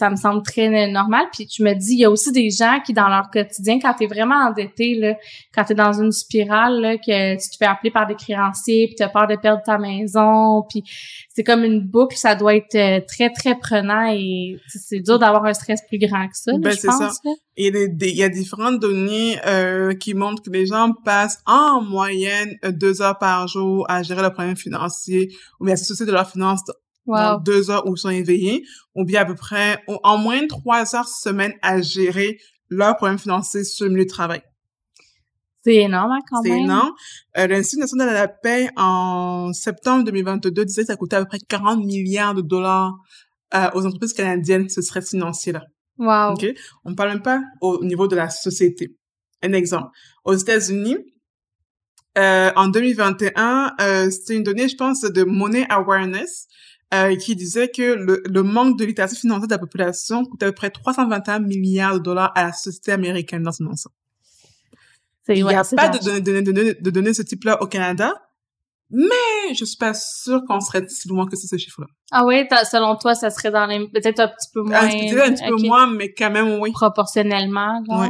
[0.00, 1.26] ça me semble très normal.
[1.32, 3.94] Puis tu me dis, il y a aussi des gens qui, dans leur quotidien, quand
[3.94, 5.14] t'es vraiment endetté, là,
[5.54, 8.96] quand t'es dans une spirale, là, que tu te fais appeler par des créanciers, puis
[8.96, 10.82] t'as peur de perdre ta maison, puis
[11.28, 15.18] c'est comme une boucle, ça doit être euh, très, très prenant et tu c'est dur
[15.18, 16.98] d'avoir un stress plus grand que ça, Ben, je pense.
[16.98, 17.10] ça.
[17.24, 17.32] là.
[17.56, 21.38] Et les- des- il y a différentes données euh, qui montrent que les gens passent
[21.46, 25.28] en moyenne euh, deux heures par jour à gérer leurs problèmes financiers
[25.60, 26.62] ou bien à se soucier de leurs finances
[27.10, 30.94] dans deux heures où ils sont éveillés, ou bien à peu près en moins trois
[30.94, 34.42] heures semaine à gérer leurs problèmes financiers sur le milieu de travail.
[35.62, 36.60] C'est énorme, hein, quand C'est même.
[36.64, 36.92] énorme.
[37.36, 41.26] Euh, L'Institut national de la paix, en septembre 2022, disait que ça coûtait à peu
[41.28, 42.94] près 40 milliards de dollars
[43.54, 45.64] euh, aux entreprises canadiennes, ce stress financier-là.
[45.98, 46.32] Wow.
[46.32, 46.46] OK?
[46.84, 48.96] On parle même pas au niveau de la société.
[49.42, 49.88] Un exemple.
[50.24, 50.96] Aux États-Unis,
[52.18, 56.46] euh, en 2021, euh, c'était une donnée, je pense, de Money Awareness,
[56.92, 60.48] euh, qui disait que le, le manque de littératie financière de la population coûtait à
[60.48, 63.94] peu près 321 milliards de dollars à la société américaine dans son ensemble.
[65.26, 68.14] C'est- Il n'y a pas de de, de données de ce type-là au Canada,
[68.90, 71.86] mais je suis pas sûre qu'on serait si loin que c'est ce chiffre-là.
[72.12, 74.88] Ah oui, t'as- selon toi, ça serait dans les peut-être un petit peu moins Un,
[74.88, 76.72] petit- un petit ok, peu moins, mais quand même, oui.
[76.72, 77.82] proportionnellement.
[77.88, 78.00] genre.
[78.00, 78.08] Oui.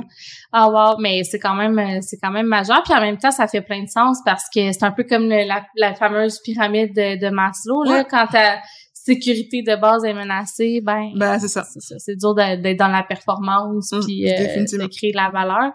[0.53, 3.31] Ah wow, mais c'est quand même euh, c'est quand même majeur puis en même temps
[3.31, 6.39] ça fait plein de sens parce que c'est un peu comme le- la, la fameuse
[6.45, 8.07] pyramide de, de Maslow là Ouais.
[8.11, 8.59] quand ta
[8.93, 11.65] sécurité de base est menacée, ben Ben, c'est ça.
[11.65, 15.73] c'est dur d'être dans la performance Mm, puis euh, de créer de la valeur.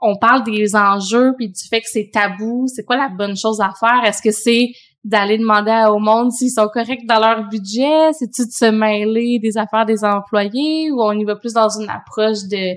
[0.00, 2.66] On parle des enjeux puis du fait que c'est tabou.
[2.66, 4.04] C'est quoi la bonne chose à faire?
[4.04, 4.68] Est-ce que c'est
[5.04, 8.12] d'aller demander au monde s'ils sont corrects dans leur budget?
[8.12, 11.88] C'est-tu de se mêler des affaires des employés ou on y va plus dans une
[11.88, 12.76] approche de,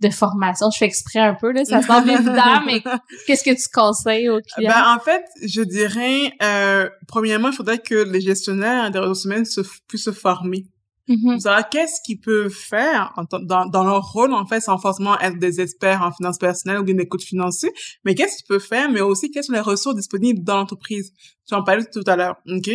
[0.00, 0.70] de formation?
[0.72, 1.64] Je fais exprès un peu, là.
[1.64, 2.82] Ça semble évident, mais
[3.26, 4.72] qu'est-ce que tu conseilles aux clients?
[4.72, 9.44] Ben, en fait, je dirais, euh, premièrement, il faudrait que les gestionnaires des ressources humaines
[9.44, 10.64] se, puissent se former.
[11.08, 15.60] Pour savoir qu'est-ce qu'ils peuvent faire dans, leur rôle, en fait, sans forcément être des
[15.60, 17.72] experts en finances personnelles ou des coachs financiers,
[18.04, 21.12] mais qu'est-ce qu'ils peuvent faire, mais aussi quelles sont les ressources disponibles dans l'entreprise?
[21.48, 22.70] Tu en parlais tout à l'heure, ok?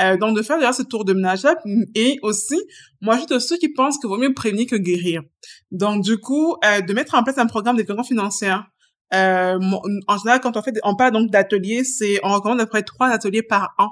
[0.00, 1.56] Euh, donc, de faire d'ailleurs ce tour de ménage-là,
[1.94, 2.60] et aussi,
[3.00, 5.22] moi, je suis de ceux qui pensent qu'il vaut mieux prévenir que guérir.
[5.70, 8.66] Donc, du coup, euh, de mettre en place un programme d'éducation financière.
[9.14, 9.58] Euh,
[10.06, 12.82] en général, quand on fait, on parle donc d'ateliers, c'est, on recommande à peu près
[12.82, 13.88] trois ateliers par an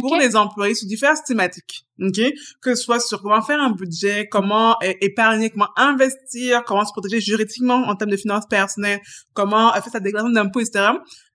[0.00, 2.20] pour les employés sur diverses thématiques, ok?
[2.62, 6.92] Que ce soit sur comment faire un budget, comment é- épargner, comment investir, comment se
[6.92, 9.00] protéger juridiquement en termes de finances personnelles,
[9.34, 10.92] comment euh, faire sa déclaration d'impôts, etc.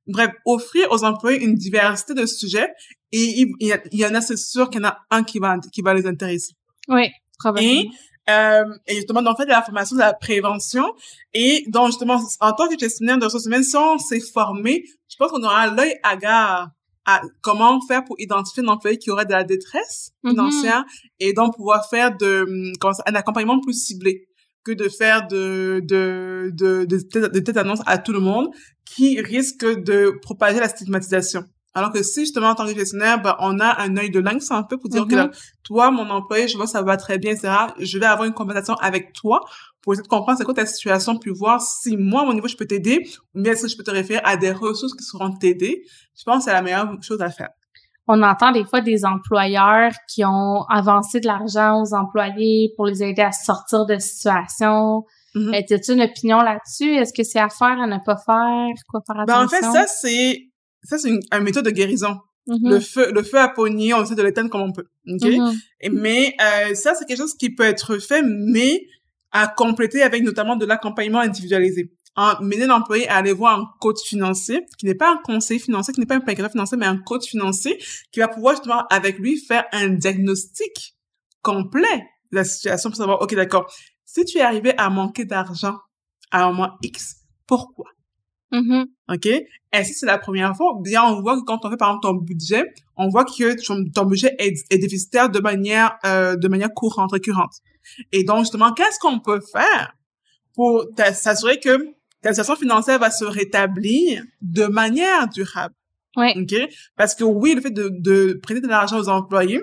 [0.07, 2.69] Bref, offrir aux employés une diversité de sujets
[3.11, 5.23] et il, y, a- il y en a, c'est sûr qu'il y en a un
[5.23, 6.53] qui va, qui va les intéresser.
[6.87, 7.69] Oui, probablement.
[7.81, 7.89] Et,
[8.29, 10.85] euh, et justement, donc, fait de la formation de la prévention.
[11.33, 15.15] Et donc, justement, en tant que gestionnaire de ressources humaines, si on s'est formé, je
[15.17, 16.69] pense qu'on aura l'œil hagard
[17.07, 20.31] à comment faire pour identifier un employé qui aurait de la détresse Mhm.
[20.31, 20.85] financière
[21.19, 24.27] et donc pouvoir faire de, hum, ça, un accompagnement plus ciblé
[24.63, 26.97] que de faire de, de, de, de,
[27.29, 28.49] de, de annonces à tout le monde
[28.85, 31.45] qui risque de propager la stigmatisation.
[31.77, 34.49] Alors que si justement en tant que gestionnaire, ben, on a un œil de lynx
[34.51, 35.07] un peu pour dire Mhm.
[35.11, 35.29] que là,
[35.63, 37.53] toi, mon employé, je vois ça va très bien, etc.
[37.79, 39.41] Je vais avoir une conversation avec toi
[39.81, 42.47] pour essayer de comprendre c'est quoi ta situation, puis voir si moi, à mon niveau,
[42.47, 45.31] je peux t'aider, ou bien si je peux te référer à des ressources qui seront
[45.37, 45.83] t'aider.
[46.17, 47.49] Je pense que c'est la meilleure chose à faire.
[48.09, 53.03] on entend des fois des employeurs qui ont avancé de l'argent aux employés pour les
[53.03, 55.03] aider à sortir de situations.
[55.35, 56.95] Mm As-tu une opinion là-dessus?
[56.95, 58.73] Est-ce que c'est à faire, à ne pas faire?
[58.89, 59.39] Quoi faire attention?
[59.39, 60.46] Ben, en fait, ça, c'est,
[60.83, 62.17] ça, c'est une, méthode de guérison.
[62.47, 62.69] Mm-hmm.
[62.69, 64.87] Le feu, le feu à pogner, on essaie de l'éteindre comme on peut.
[65.07, 65.21] OK?
[65.21, 65.91] Mm-hmm.
[65.91, 68.85] mais, euh, ça, c'est quelque chose qui peut être fait, mais
[69.31, 73.99] à compléter avec notamment de l'accompagnement individualisé en mener l'employé à aller voir un coach
[74.03, 76.97] financier, qui n'est pas un conseiller financier, qui n'est pas un planificateur financier, mais un
[76.97, 77.77] coach financier,
[78.11, 80.95] qui va pouvoir justement avec lui faire un diagnostic
[81.43, 83.71] complet de la situation pour savoir, OK, d'accord,
[84.03, 85.77] si tu es arrivé à manquer d'argent
[86.31, 87.85] à un moment X, pourquoi?
[88.51, 88.85] Mm-hmm.
[89.09, 89.25] OK?
[89.25, 92.07] Et si c'est la première fois, bien, on voit que quand on fait, par exemple,
[92.07, 96.73] ton budget, on voit que ton, budget est, est, déficitaire de manière, euh, de manière
[96.73, 97.53] courante, récurrente.
[98.11, 99.93] Et donc, justement, qu'est-ce qu'on peut faire
[100.53, 101.77] pour s'assurer que
[102.21, 105.75] ta situation financière va se rétablir de manière durable?
[106.15, 106.33] Oui.
[106.35, 106.55] OK?
[106.95, 109.61] Parce que oui, le fait de, de prêter de l'argent aux employés,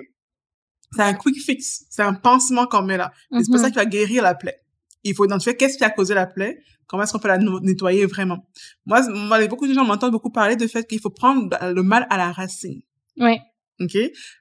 [0.95, 1.85] c'est un quick fix.
[1.89, 3.11] C'est un pansement qu'on met là.
[3.31, 3.71] C'est pas ça mhm.
[3.71, 4.61] qui va guérir la plaie.
[5.05, 8.05] Il faut identifier qu'est-ce qui a causé la plaie, comment est-ce qu'on peut la nettoyer
[8.05, 8.45] vraiment.
[8.85, 12.07] Moi, moi beaucoup de gens m'entendent beaucoup parler du fait qu'il faut prendre le mal
[12.09, 12.81] à la racine.
[13.17, 13.37] Oui.
[13.79, 13.97] OK?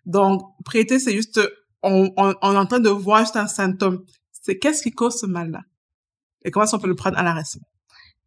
[0.06, 1.40] Donc, prêter, c'est juste,
[1.82, 4.04] on, on, on est en train de voir juste un symptôme.
[4.32, 5.60] C'est qu'est-ce qui cause ce mal-là?
[6.44, 7.62] Et comment est-ce qu'on peut le prendre à la racine?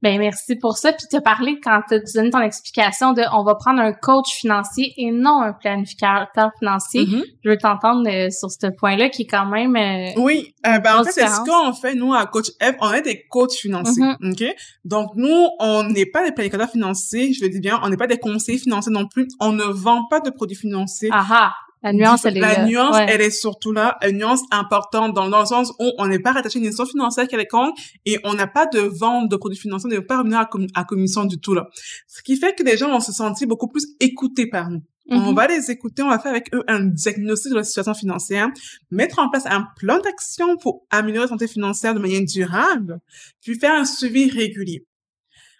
[0.03, 0.93] Ben merci pour ça.
[0.93, 3.93] Puis tu as parlé quand tu as donné ton explication de on va prendre un
[3.93, 7.05] coach financier et non un planificateur financier.
[7.05, 7.23] Mm-hmm.
[7.43, 10.99] Je veux t'entendre euh, sur ce point-là qui est quand même euh, Oui, euh, ben
[10.99, 14.03] en fait c'est ce qu'on fait nous à Coach F, on est des coachs financiers,
[14.03, 14.31] mm-hmm.
[14.33, 14.55] OK?
[14.85, 18.07] Donc nous on n'est pas des planificateurs financiers, je le dis bien, on n'est pas
[18.07, 21.09] des conseillers financiers non plus, on ne vend pas de produits financiers.
[21.11, 21.53] Aha.
[21.83, 23.97] La nuance, elle est La nuance, elle est surtout là.
[24.07, 27.27] Une nuance importante dans, le sens où on n'est pas rattaché à une institution financière
[27.27, 30.39] quelconque et on n'a pas de vente de produits financiers, on ne pas revenir
[30.73, 31.69] à, commission du tout là.
[32.07, 34.81] Ce qui fait que les gens vont se sentir beaucoup plus écoutés par nous.
[35.09, 35.35] On mm-hmm.
[35.35, 38.49] va les écouter, on va faire avec eux un diagnostic de la situation financière,
[38.91, 42.99] mettre en place un plan d'action pour améliorer la santé financière de manière durable,
[43.41, 44.85] puis faire un suivi régulier.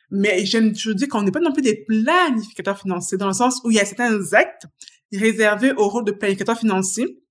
[0.10, 3.62] Mais je, je dis qu'on n'est pas non plus des planificateurs financiers, dans le sens
[3.64, 4.68] où il y a certains actes
[5.14, 7.22] réservé au rôle de planificateur financier,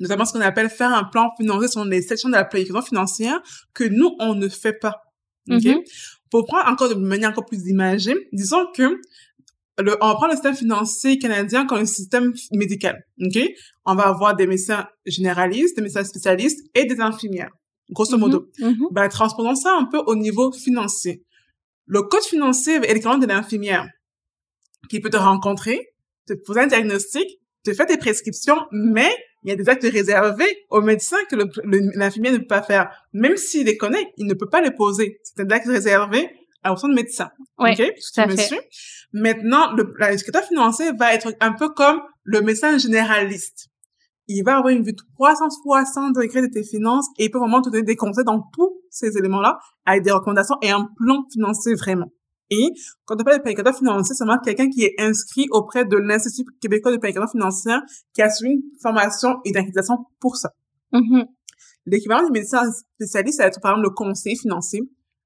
[0.00, 3.42] notamment ce qu'on appelle faire un plan financier sur les sections de la planification financière
[3.74, 5.02] que nous, on ne fait pas.
[5.50, 5.74] Okay?
[5.74, 6.18] Mm-hmm.
[6.30, 9.00] Pour prendre encore de manière encore plus imagée, disons que
[9.78, 13.04] le, on prend le système financier canadien comme un système médical.
[13.20, 13.38] ok?
[13.84, 17.50] On va avoir des médecins généralistes, des médecins spécialistes et des infirmières,
[17.90, 18.48] grosso modo.
[18.58, 18.92] Mm -hmm.
[18.92, 21.24] ben, transposons ça un peu au niveau financier.
[21.86, 23.86] Le coach financier est l'équivalent de l'infirmière
[24.88, 25.91] qui peut te rencontrer,
[26.26, 29.10] te poser un diagnostic, te faire des prescriptions, mais
[29.44, 31.36] il y a des actes réservés aux médecins que
[31.96, 32.90] l'infirmier ne peut pas faire.
[33.12, 35.20] Même s'il les connaît, il ne peut pas les poser.
[35.24, 36.28] C'est un acte réservé
[36.62, 37.30] à son de médecin.
[37.58, 38.68] Oui, tout à fait.
[39.12, 39.84] Maintenant, le,
[40.48, 43.68] financier va être un peu comme le médecin généraliste.
[44.28, 47.68] Il va avoir une vue 360 degrés de tes finances et il peut vraiment te
[47.68, 52.10] donner des conseils dans tous ces éléments-là avec des recommandations et un plan financier vraiment.
[52.52, 52.68] Et
[53.06, 56.44] quand on parle de planificateur financier, c'est vraiment quelqu'un qui est inscrit auprès de l'Institut
[56.60, 57.80] québécois de planification financière
[58.12, 59.72] qui a suivi une formation et une
[60.20, 60.50] pour ça.
[60.92, 61.24] Mm-hmm.
[61.86, 64.82] L'équivalent du médecin spécialiste, ça va être par exemple le conseiller financier.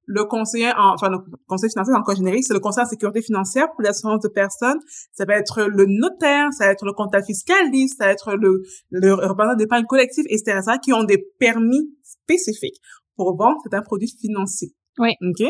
[0.08, 3.22] Le conseiller, en, enfin le conseiller financier en cas générique, c'est le conseiller en sécurité
[3.22, 4.78] financière pour l'assurance de personnes.
[5.12, 8.62] Ça va être le notaire, ça va être le comptable fiscaliste, ça va être le,
[8.90, 12.80] le représentant d'épargne collective, etc., qui ont des permis spécifiques
[13.16, 14.72] pour vendre certains produits financiers.
[14.98, 15.10] Oui.
[15.20, 15.44] OK?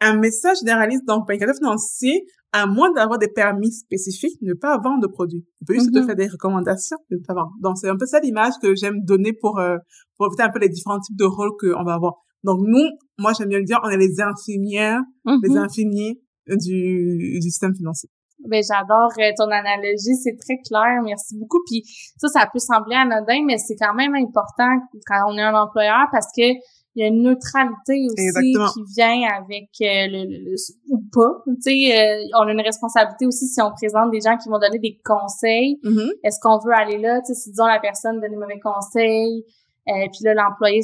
[0.00, 5.00] Un message généraliste, donc, planificateur financier, à moins d'avoir des permis spécifiques, ne pas vendre
[5.00, 5.44] de produits.
[5.60, 6.06] Il peut juste te mhm.
[6.06, 7.52] faire des recommandations, ne pas vendre.
[7.60, 9.76] Donc, c'est un peu ça l'image que j'aime donner pour, euh,
[10.16, 12.14] pour éviter un peu les différents types de rôles qu'on va avoir.
[12.42, 12.84] Donc, nous,
[13.18, 15.58] moi, j'aime bien le dire, on est les infirmières, les mhm.
[15.58, 18.08] infirmiers du, du système financier.
[18.48, 21.60] Ben j'adore euh, ton analogie, c'est très clair, merci beaucoup.
[21.66, 21.82] Puis
[22.16, 26.06] ça, ça peut sembler anodin, mais c'est quand même important quand on est un employeur
[26.10, 26.56] parce que
[26.96, 30.54] il y a une neutralité aussi qui vient avec euh, le,
[30.90, 31.42] ou pas.
[31.46, 34.58] Tu sais, euh, on a une responsabilité aussi si on présente des gens qui vont
[34.58, 35.78] donner des conseils.
[35.84, 36.10] Mm-hmm.
[36.24, 37.20] Est-ce qu'on veut aller là?
[37.20, 39.44] Tu sais, si disons la personne donne des mauvais conseils,
[39.88, 40.80] euh, puis là l'employé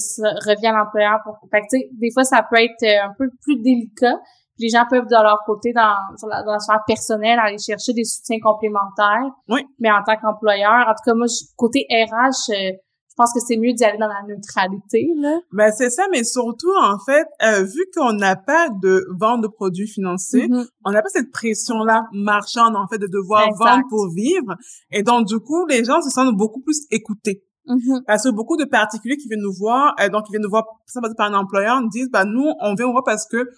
[0.46, 1.38] revient à l'employeur pour.
[1.50, 4.16] Fait que, tu sais, des fois ça peut être un peu plus délicat.
[4.58, 8.38] les gens peuvent de leur côté dans, dans la sphère personnelle aller chercher des soutiens
[8.40, 9.26] complémentaires.
[9.48, 9.66] Oui.
[9.80, 12.85] Mais en tant qu'employeur, en tout cas moi côté RH je
[13.16, 15.38] pense que c'est mieux d'y aller dans la neutralité là.
[15.52, 19.48] Ben c'est ça, mais surtout en fait, euh, vu qu'on n'a pas de vente de
[19.48, 20.68] produits financiers, mm-hmm.
[20.84, 24.54] on n'a pas cette pression là marchande en fait de devoir vendre pour vivre,
[24.90, 27.42] et donc du coup les gens se sentent beaucoup plus écoutés.
[27.66, 28.04] Mm-hmm.
[28.06, 30.64] Parce que beaucoup de particuliers qui viennent nous voir, euh, donc ils viennent nous voir
[31.16, 33.48] par un employeur, nous disent bah nous on vient nous voir parce que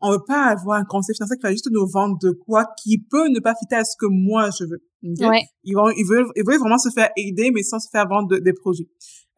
[0.00, 2.98] on veut pas avoir un conseil financier qui va juste nous vendre de quoi qui
[2.98, 4.82] peut ne pas fitter à ce que moi je veux.
[5.02, 5.42] Ouais.
[5.64, 8.38] Ils vont, ils veulent, ils veulent vraiment se faire aider, mais sans se faire vendre
[8.38, 8.88] des produits.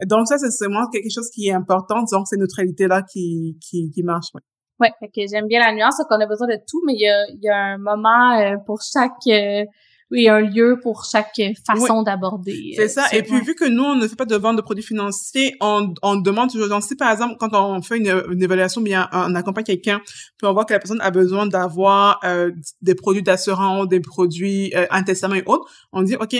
[0.06, 2.02] Donc ça, c'est vraiment quelque chose qui est important.
[2.10, 4.26] Donc c'est neutralité là qui qui, qui marche.
[4.34, 4.42] Ouais.
[4.80, 4.90] Ouais,
[5.30, 7.48] j'aime bien la nuance, qu'on a besoin de tout, mais il y a, il y
[7.48, 9.64] a un moment euh, pour chaque euh,
[10.12, 12.74] oui, un lieu pour chaque façon d'aborder.
[12.76, 13.06] C'est ça.
[13.12, 15.94] Et puis, vu que nous, on ne fait pas de vente de produits financiers, on,
[16.02, 19.34] on demande toujours, donc, si par exemple, quand on fait une, une évaluation, bien, on
[19.34, 22.50] accompagne quelqu'un, puis on voit que la personne a besoin d'avoir euh,
[22.82, 26.36] des produits d'assurance, des produits, euh, un testament et autres, on dit, OK,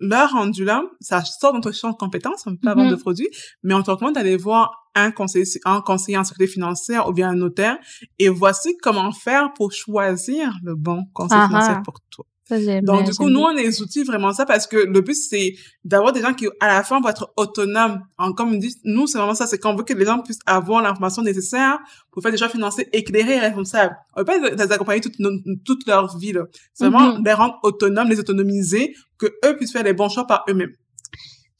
[0.00, 2.96] leur rendu là, ça sort de notre champ de compétences, on peut pas vendre de
[2.96, 3.28] produits,
[3.62, 7.30] mais on te recommande d'aller voir un conseiller, un conseiller en sécurité financière ou bien
[7.30, 7.78] un notaire,
[8.18, 11.82] et voici comment faire pour choisir le bon conseiller ah financier ah.
[11.84, 12.26] pour toi.
[12.82, 15.54] Donc, du coup, nous, on est les outils vraiment ça parce que le but, c'est
[15.84, 18.00] d'avoir des gens qui, à la fin, vont être autonomes.
[18.18, 19.46] En, comme on dit, nous, c'est vraiment ça.
[19.46, 21.78] C'est qu'on veut que les gens puissent avoir l'information nécessaire
[22.10, 23.96] pour faire des choix financiers éclairés et responsables.
[24.16, 25.16] On veut pas les accompagner toute,
[25.64, 26.42] toute leur vie, là.
[26.74, 27.24] C'est vraiment mm-hmm.
[27.24, 30.72] les rendre autonomes, les autonomiser, que eux puissent faire les bons choix par eux-mêmes.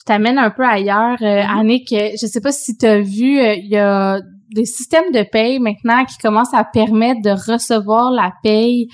[0.01, 1.61] Je t'amène un peu ailleurs, euh, mm-hmm.
[1.61, 1.89] Annick.
[1.91, 4.21] Je sais pas si tu as vu, euh, il y a
[4.55, 8.89] des systèmes de paye maintenant qui commencent à permettre de recevoir la paye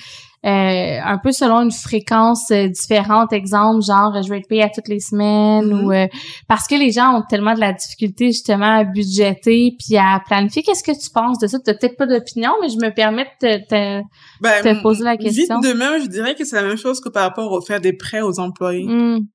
[0.47, 4.69] euh, un peu selon une fréquence euh, différente, exemple genre je vais être payé à
[4.69, 5.85] toutes les semaines mm-hmm.
[5.85, 6.07] ou euh,
[6.47, 10.63] parce que les gens ont tellement de la difficulté justement à budgéter puis à planifier.
[10.63, 11.59] Qu'est-ce que tu penses de ça?
[11.59, 14.03] Tu peut-être pas d'opinion, mais je me permets de te,
[14.41, 15.59] ben, poser la question.
[15.61, 17.81] Vite de même, je dirais que c'est la même chose que par rapport au faire
[17.81, 18.87] des prêts aux employés.
[18.87, 19.27] Mm.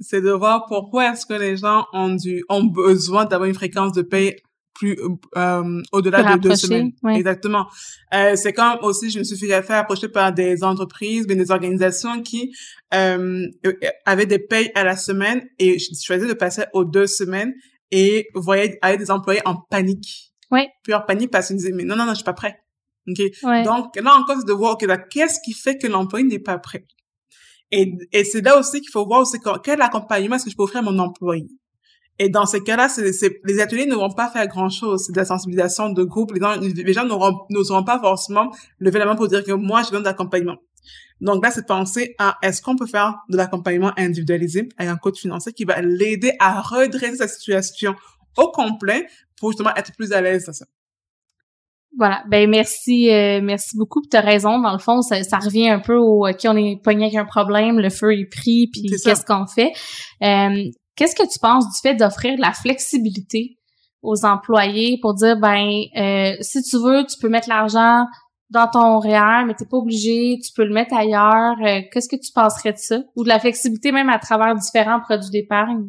[0.00, 3.92] C'est de voir pourquoi est-ce que les gens ont du ont besoin d'avoir une fréquence
[3.92, 4.34] de paye
[4.80, 4.96] plus
[5.36, 6.92] euh, au-delà de deux semaines.
[7.14, 7.66] Exactement.
[8.14, 12.50] Euh, c'est comme aussi, je me suis fait approcher par des entreprises, des organisations qui
[12.94, 13.46] euh,
[14.06, 17.52] avaient des payes à la semaine et je choisis de passer aux deux semaines
[17.90, 20.32] et voyais avec des employés en panique.
[20.50, 20.66] Oui.
[20.82, 22.56] Puis en panique parce qu'ils disaient mais non non non je suis pas prêt.
[23.06, 23.20] Ok.
[23.64, 26.86] Donc là encore c'est de voir ok qu'est-ce qui fait que l'employé n'est pas prêt?
[27.70, 30.64] Et, et c'est là aussi qu'il faut voir aussi quel accompagnement est-ce que je peux
[30.64, 31.46] offrir à mon employé?
[32.22, 32.88] Et dans ces cas-là,
[33.44, 35.04] les ateliers ne vont pas faire grand-chose.
[35.06, 36.32] C'est de la sensibilisation de groupe.
[36.34, 39.86] Les gens, les gens n'auront pas forcément levé la main pour dire que moi, je
[39.88, 40.58] besoin d'accompagnement.
[41.22, 45.18] Donc là, c'est penser à est-ce qu'on peut faire de l'accompagnement individualisé avec un coach
[45.18, 47.94] financier qui va l'aider à redresser sa situation
[48.36, 49.06] au complet
[49.38, 50.66] pour justement être plus à l'aise à ça?
[51.96, 52.22] Voilà.
[52.28, 54.02] Ben merci, euh, merci beaucoup.
[54.02, 54.60] Tu as raison.
[54.60, 57.24] Dans le fond, ça, ça revient un peu au qui on est pogné avec un
[57.24, 59.72] problème, le feu est pris, puis qu'est-ce qu'on fait?
[60.22, 63.56] Euh, Qu'est-ce que tu penses du fait d'offrir de la flexibilité
[64.02, 68.04] aux employés pour dire ben euh, si tu veux, tu peux mettre l'argent
[68.50, 71.56] dans ton REER, mais t'es pas obligé, tu peux le mettre ailleurs.
[71.64, 72.98] Euh, qu'est-ce que tu penserais de ça?
[73.16, 75.88] Ou de la flexibilité même à travers différents produits d'épargne?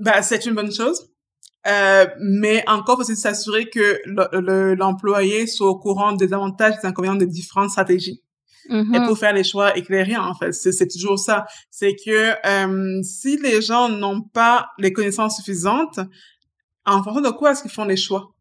[0.00, 1.08] Ben, c'est une bonne chose.
[1.68, 4.00] Euh, mais encore, faut s'assurer que
[4.74, 8.20] l'employé soit au courant des avantages et des inconvénients des différentes stratégies
[8.68, 9.06] mm-hmm.
[9.06, 13.60] pour faire les choix éclairés en fait c'est toujours ça c'est que euh, si les
[13.62, 16.00] gens n'ont pas les connaissances suffisantes
[16.84, 18.34] en fonction de quoi est-ce qu'ils font les choix?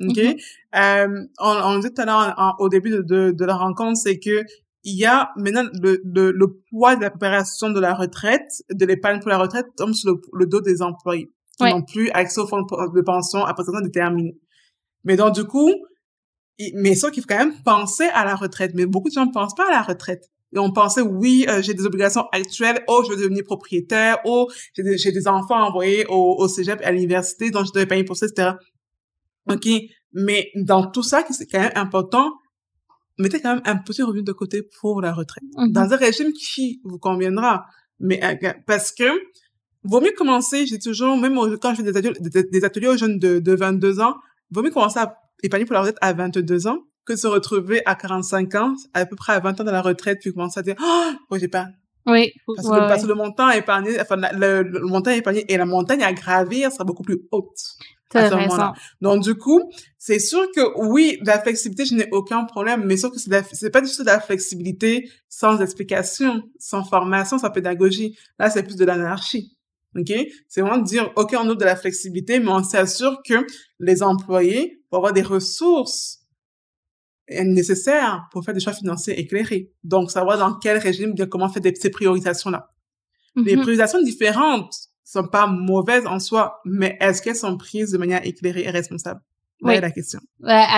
[0.00, 0.16] Ok?
[0.16, 0.40] Mm-hmm.
[0.76, 4.44] euh, on, on dit tout à l'heure au début de, de, la rencontre c'est que
[4.84, 8.86] il y a maintenant le, le, le, poids de la préparation de la retraite, de
[8.86, 12.46] l'épargne pour la retraite tombe sur le, dos des employés qui n'ont plus accès au
[12.46, 14.38] fonds de pension à partir déterminé.
[15.04, 15.72] Mais donc du coup,
[16.74, 18.72] mais ça qu'il faut quand même penser à la retraite.
[18.74, 20.30] Mais beaucoup de gens ne pensent pas à la retraite.
[20.54, 24.48] Et on pensait, oui, euh, j'ai des obligations actuelles, oh, je veux devenir propriétaire, oh,
[24.74, 28.26] j'ai des, enfants envoyés au, au cégep à l'université, donc je dois payer pour ça,
[28.26, 28.52] etc.
[29.50, 29.68] OK.
[30.14, 32.32] Mais dans tout ça, c'est quand même important,
[33.18, 35.44] mettez quand même un petit revenu de côté pour la retraite.
[35.56, 35.72] Mm-hmm.
[35.72, 37.66] Dans un régime qui vous conviendra.
[38.00, 39.04] Mais, euh, parce que,
[39.82, 43.18] vaut mieux commencer, j'ai toujours, même quand je fais des ateliers, des, ateliers aux jeunes
[43.18, 44.14] de, de 22 ans,
[44.50, 47.94] vaut mieux commencer à épargner pour la retraite à 22 ans que se retrouver à
[47.94, 50.76] 45 ans, à peu près à 20 ans de la retraite, puis commencer à dire,
[50.80, 51.68] oh, j'ai pas.
[52.06, 52.32] Oui.
[52.46, 56.02] Parce, que, parce que le montant épargné, enfin, le, le, montant épargné et la montagne
[56.02, 57.58] à gravir sera beaucoup plus haute.
[58.14, 58.72] À ce moment-là.
[59.02, 63.12] Donc, du coup, c'est sûr que oui, la flexibilité, je n'ai aucun problème, mais sauf
[63.12, 68.16] que c'est pas du tout de la flexibilité sans explication, sans formation, sans pédagogie.
[68.38, 69.58] Là, c'est plus de l'anarchie.
[69.94, 70.10] OK?
[70.48, 73.46] C'est vraiment de dire, OK, on ouvre de la flexibilité, mais on s'assure que
[73.78, 76.20] les employés vont avoir des ressources
[77.30, 79.70] nécessaires pour faire des choix financiers éclairés.
[79.84, 82.70] Donc, savoir dans quel régime, bien comment faire ces priorisations-là.
[83.36, 83.60] Les mm-hmm.
[83.60, 88.64] priorisations différentes sont pas mauvaises en soi, mais est-ce qu'elles sont prises de manière éclairée
[88.64, 89.20] et responsable?
[89.62, 89.80] Oui.
[89.80, 90.20] la question.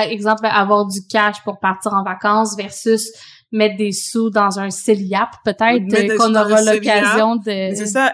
[0.09, 3.11] exemple, avoir du cash pour partir en vacances versus
[3.53, 7.75] mettre des sous dans un CELIAP, peut-être qu'on aura l'occasion de...
[7.75, 8.13] C'est ça,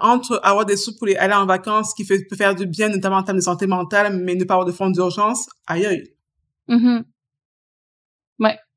[0.00, 3.16] entre avoir des sous pour aller en vacances, qui fait, peut faire du bien, notamment
[3.16, 6.04] en termes de santé mentale, mais ne pas avoir de fonds d'urgence, aïe aïe.
[6.68, 6.96] Mm-hmm.
[6.96, 7.02] Ouais.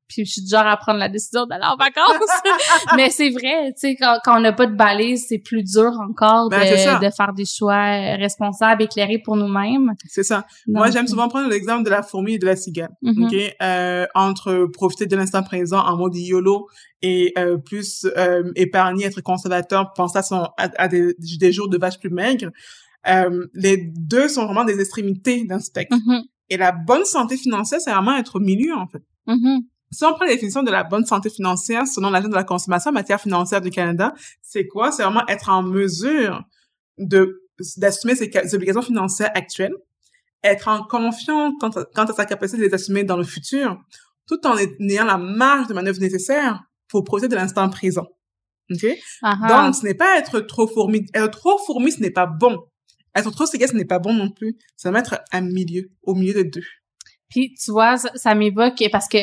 [0.08, 2.28] Puis je suis du genre à prendre la décision d'aller en vacances.
[2.96, 5.92] mais c'est vrai, tu sais, quand, quand on n'a pas de balise, c'est plus dur
[6.00, 9.92] encore Ben, de, de faire des choix euh, responsables, éclairés pour nous-mêmes.
[10.06, 10.46] C'est ça.
[10.66, 12.90] Moi, j'aime souvent prendre l'exemple de la fourmi et de la cigale.
[13.04, 13.34] OK?
[13.62, 16.68] Euh, entre profiter de l'instant présent en mode YOLO
[17.02, 21.68] et euh, plus euh, épargner, être conservateur, penser à, son, à, à des, des jours
[21.68, 22.50] de vache plus maigres.
[23.08, 25.96] Euh, les deux sont vraiment des extrémités d'un spectre.
[25.96, 29.02] Mhm, Et la bonne santé financière, c'est vraiment être au milieu, en fait.
[29.26, 29.60] mhm.
[29.90, 32.90] Si on prend la définition de la bonne santé financière selon l'agenda de la consommation
[32.90, 34.12] en matière financière du Canada,
[34.42, 34.92] c'est quoi?
[34.92, 36.42] C'est vraiment être en mesure
[36.98, 37.42] de
[37.76, 39.74] d'assumer ses, obligations financières actuelles,
[40.44, 43.76] être en confiance quant à, quant à sa capacité de les assumer dans le futur,
[44.28, 48.06] tout en ayant la marge de manœuvre nécessaire pour profiter de l'instant présent.
[48.70, 48.86] OK?
[49.22, 49.36] Ah.
[49.48, 51.06] Donc, ce n'est pas être trop fourmi.
[51.14, 52.58] Être trop fourmi, ce n'est pas bon.
[53.14, 54.56] Être trop cigale, ce n'est pas bon non plus.
[54.76, 56.66] C'est mettre à milieu, au milieu de deux.
[57.28, 59.18] Puis tu vois, ça, ça m'évoque parce que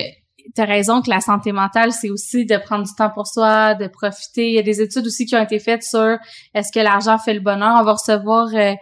[0.53, 3.87] t'as raison que la santé mentale, c'est aussi de prendre du temps pour soi, de
[3.87, 4.49] profiter.
[4.49, 6.17] Il y a des études aussi qui ont été faites sur
[6.53, 7.77] est-ce que l'argent fait le bonheur.
[7.79, 8.73] On va recevoir, euh,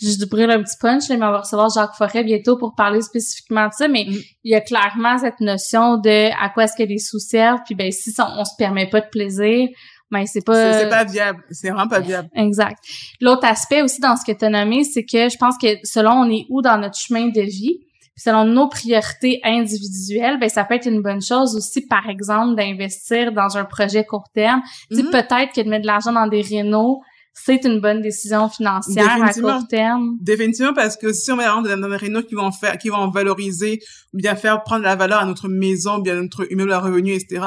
[0.00, 3.00] juste d'ouvrir un petit punch, là, mais on va recevoir Jacques Forêt bientôt pour parler
[3.02, 3.88] spécifiquement de ça.
[3.88, 4.14] Mais Mm.
[4.44, 7.60] il y a clairement cette notion de à quoi est-ce que les sous servent.
[7.66, 9.68] Puis ben si on, on se permet pas de plaisir,
[10.10, 10.80] ben c'est pas.
[10.80, 11.42] C'est pas viable.
[11.50, 12.28] C'est vraiment pas viable.
[12.34, 12.78] Exact.
[13.20, 16.12] L'autre aspect aussi dans ce que tu as nommé, c'est que je pense que selon
[16.12, 17.80] on est où dans notre chemin de vie,
[18.18, 22.56] puis selon nos priorités individuelles, ben ça peut être une bonne chose aussi, par exemple,
[22.56, 24.60] d'investir dans un projet court terme.
[24.90, 25.10] Sais, Mhm.
[25.10, 27.00] peut-être que de mettre de l'argent dans des rénaux,
[27.32, 30.16] c'est une bonne décision financière à court terme.
[30.20, 33.08] Définitivement, parce que si on met vraiment dans des rénaux qui vont faire, qui vont
[33.10, 33.78] valoriser,
[34.12, 37.46] ou bien faire prendre la valeur à notre maison, bien notre immeuble à revenu, etc.,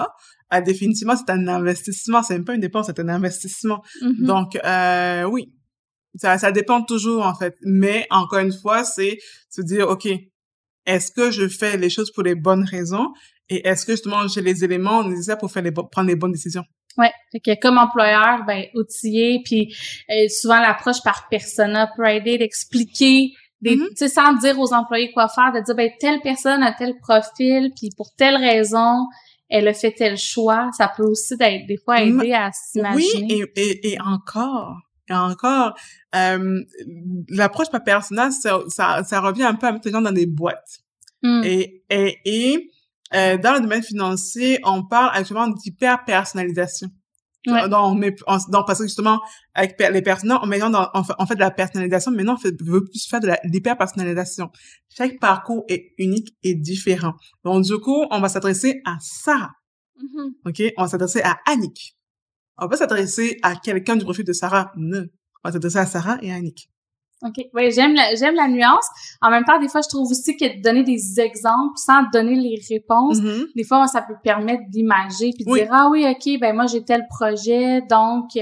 [0.54, 2.24] ah, définitivement, c'est un investissement.
[2.24, 3.82] C'est même pas une dépense, c'est un investissement.
[4.02, 4.26] Mhm.
[4.26, 5.52] Donc, euh, oui.
[6.16, 7.56] Ça, ça dépend toujours, en fait.
[7.64, 9.18] Mais, encore une fois, c'est
[9.50, 10.08] se dire, OK,
[10.86, 13.08] est-ce que je fais les choses pour les bonnes raisons?
[13.50, 16.64] Et est-ce que, justement, j'ai les éléments nécessaires pour faire les prendre les bonnes décisions?
[16.98, 19.74] Ouais, fait que comme employeur, ben outillé, puis
[20.10, 23.88] euh, souvent l'approche par persona peut aider d'expliquer des, Mhm.
[23.90, 26.96] tu sais, sans dire aux employés quoi faire, de dire ben telle personne a tel
[27.00, 29.06] profil, puis pour telle raison,
[29.50, 30.70] elle a fait tel choix.
[30.78, 33.36] Ça peut aussi d'être des fois aider à s'imaginer.
[33.36, 34.76] Oui, et, et, et encore,
[35.12, 35.76] et encore,
[36.16, 36.62] euh,
[37.30, 40.26] l'approche par personnage, ça, ça, ça revient un peu à mettre les gens dans des
[40.26, 40.80] boîtes.
[41.24, 41.42] Mm.
[41.44, 42.70] Et, et, et
[43.14, 46.88] euh, dans le domaine financier, on parle actuellement d'hyper-personnalisation.
[47.48, 47.68] Ouais.
[47.70, 49.20] Donc, on met, on- donc, parce que justement,
[49.56, 52.38] avec les personnes, on, maintenant, dans- on, fait, on fait de la personnalisation, maintenant, on
[52.38, 54.50] fait, veut plus faire de l'hyper-personnalisation.
[54.96, 57.14] Chaque parcours est unique et différent.
[57.44, 59.52] Donc, du coup, on va s'adresser à Sarah.
[60.00, 60.34] Mhm.
[60.46, 60.62] OK?
[60.78, 61.96] On va s'adresser à Annick.
[62.58, 64.72] On va pas s'adresser à quelqu'un du profil de Sarah.
[64.76, 65.06] Non.
[65.44, 66.70] On va s'adresser à Sarah et à Annick.
[67.24, 67.36] OK.
[67.54, 68.88] Oui, j'aime la, j'aime la nuance.
[69.22, 72.60] En même temps, des fois, je trouve aussi que donner des exemples sans donner les
[72.68, 73.46] réponses, Mhm.
[73.56, 75.60] des fois, ça peut permettre d'imager puis de Oui.
[75.62, 78.42] dire ah oui, ok, ben moi j'ai tel projet, donc euh,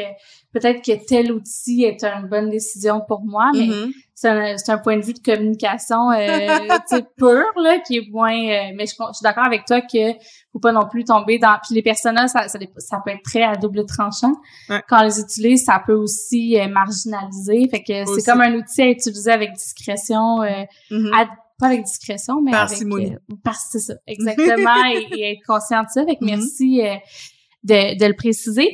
[0.53, 3.91] peut-être que tel outil est une bonne décision pour moi, mais Mhm.
[4.15, 6.17] c'est un, point de vue de communication euh,
[6.89, 8.33] tu sais, pur là qui est moins.
[8.33, 10.13] euh, mais je, je suis d'accord avec toi que
[10.51, 11.55] faut pas non plus tomber dans.
[11.65, 14.33] Puis les personnages, ça, ça, ça peut être très à double tranchant.
[14.69, 14.81] Ouais.
[14.89, 17.67] Quand on les utilise, ça peut aussi euh, marginaliser.
[17.69, 20.41] Fait que c'est comme un outil à utiliser avec discrétion.
[20.41, 21.11] euh, Mhm.
[21.13, 21.29] à-
[21.59, 22.81] pas avec discrétion, mais avec...
[23.11, 26.05] Euh, par, c'est ça, exactement, et, et être conscient de ça.
[26.05, 26.27] Fait que Mhm.
[26.37, 26.95] merci euh,
[27.65, 28.73] de, de le préciser.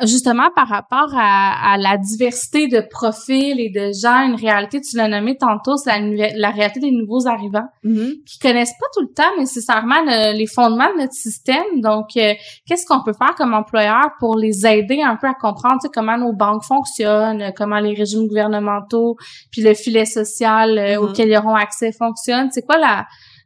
[0.00, 4.96] Justement, par rapport à, à la diversité de profils et de gens, une réalité, tu
[4.96, 8.12] l'as nommé tantôt, c'est la, la réalité des nouveaux arrivants Mhm.
[8.26, 11.82] qui connaissent pas tout le temps nécessairement le- les fondements de notre système.
[11.82, 12.32] Donc, euh,
[12.66, 15.90] qu'est-ce qu'on peut faire comme employeur pour les aider un peu à comprendre tu sais,
[15.94, 19.16] comment nos banques fonctionnent, comment les régimes gouvernementaux,
[19.52, 21.04] puis le filet social euh, Mhm.
[21.10, 22.48] auquel ils auront accès fonctionne?
[22.52, 23.04] C'est quoi la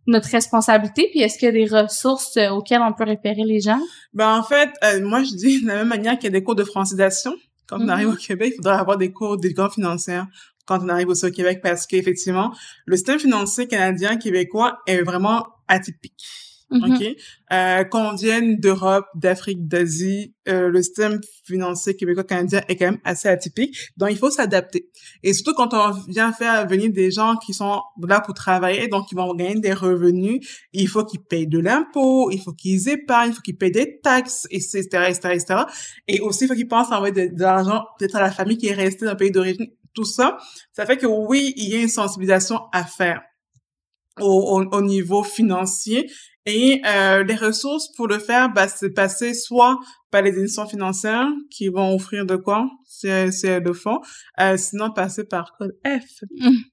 [0.08, 1.08] notre responsabilité?
[1.10, 3.80] Puis est-ce qu'il y a des ressources euh, auxquelles on peut référer les gens?
[4.12, 6.42] Ben, en fait, euh, moi, je dis de la même manière qu'il y a des
[6.42, 7.34] cours de francisation.
[7.68, 7.90] Quand on Mhm.
[7.90, 10.26] arrive au Québec, il faudrait avoir des cours d'éducation financière
[10.66, 12.52] quand on arrive aussi au Québec parce qu'effectivement,
[12.86, 16.47] le système financier canadien, québécois est vraiment atypique.
[16.70, 16.94] Mhm.
[16.94, 17.16] OK?
[17.52, 23.28] Euh, qu'on vienne d'Europe, d'Afrique, d'Asie, euh, le système financier québécois-canadien est quand même assez
[23.28, 23.76] atypique.
[23.96, 24.90] Donc, il faut s'adapter.
[25.22, 29.10] Et surtout quand on vient faire venir des gens qui sont là pour travailler, donc
[29.10, 30.40] ils vont gagner des revenus,
[30.72, 34.00] il faut qu'ils payent de l'impôt, il faut qu'ils épargnent, il faut qu'ils payent des
[34.00, 35.62] taxes, etc., etc., etc.
[36.06, 38.68] Et aussi, il faut qu'ils pensent à envoyer de, l'argent peut-être à la famille qui
[38.68, 39.68] est restée dans le pays d'origine.
[39.94, 40.36] Tout ça,
[40.72, 43.22] ça fait que oui, il y a une sensibilisation à faire
[44.20, 46.10] au, au niveau financier.
[46.50, 49.78] Et euh, les ressources pour le faire, bah, c'est passer soit
[50.10, 53.98] par les institutions financières qui vont offrir de quoi, c'est le fond,
[54.40, 56.24] euh, sinon passer par code F.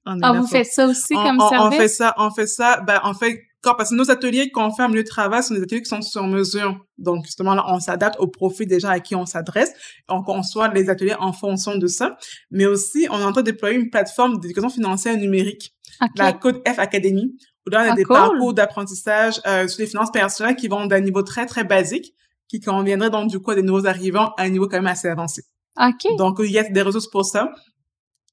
[0.06, 1.78] On est Ah, vous faites ça aussi on, comme on- on service?
[1.78, 5.02] fait ça, on fait ça, ben, en fait, parce que nos ateliers qu'on fait de
[5.02, 6.78] travail sont des ateliers qui sont sur mesure.
[6.98, 9.72] Donc, justement, là, on s'adapte au profil des gens à qui on s'adresse.
[10.08, 12.16] On conçoit les ateliers en fonction de ça.
[12.50, 15.74] Mais aussi, on est en train de déployer une plateforme d'éducation financière numérique,
[16.16, 17.36] la Code F Academy,
[17.70, 21.22] on a ah, des parcours d'apprentissage euh, sur les finances personnelles qui vont d'un niveau
[21.22, 22.14] très, très basique,
[22.48, 25.08] qui conviendrait donc du coup à des nouveaux arrivants à un niveau quand même assez
[25.08, 25.42] avancé.
[25.78, 26.16] OK.
[26.16, 27.52] Donc, il y a des ressources pour ça.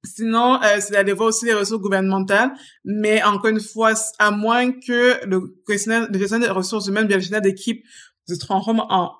[0.05, 2.51] Sinon, euh, c'est d'aller voir aussi les ressources gouvernementales,
[2.83, 7.17] mais encore une fois, à moins que le questionnaire, le questionnaire des ressources humaines, bien
[7.17, 7.83] le questionnaire d'équipe
[8.27, 9.13] se transforme en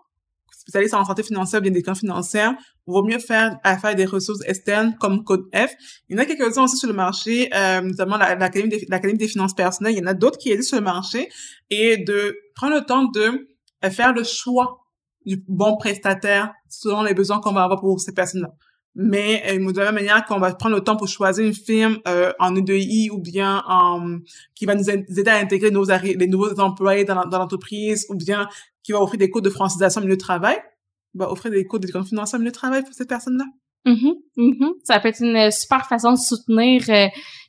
[0.64, 2.53] spécialiste en santé financière, bien des camps financières,
[2.88, 5.72] vaut mieux faire affaire des ressources externes comme Code F.
[6.07, 9.53] Il y en a quelques-uns aussi sur le marché, euh, notamment l'Académie des, des finances
[9.53, 9.93] personnelles.
[9.93, 11.30] Il y en a d'autres qui existent sur le marché
[11.70, 13.47] et de prendre le temps de
[13.89, 14.86] faire le choix
[15.26, 18.53] du bon prestataire selon les besoins qu'on va avoir pour ces personnes-là
[18.95, 21.99] mais euh, de la même manière qu'on va prendre le temps pour choisir une firme
[22.07, 24.19] euh, en EDI ou bien en
[24.55, 28.47] qui va nous aider à intégrer nos les nouveaux employés dans l'entreprise ou bien
[28.83, 30.57] qui va offrir des cours de francisation au milieu de travail,
[31.15, 33.45] va offrir des cours d'éducation financière au milieu de travail pour cette personne-là.
[33.85, 34.71] Mm-hmm, mm-hmm.
[34.83, 36.83] Ça peut être une super façon de soutenir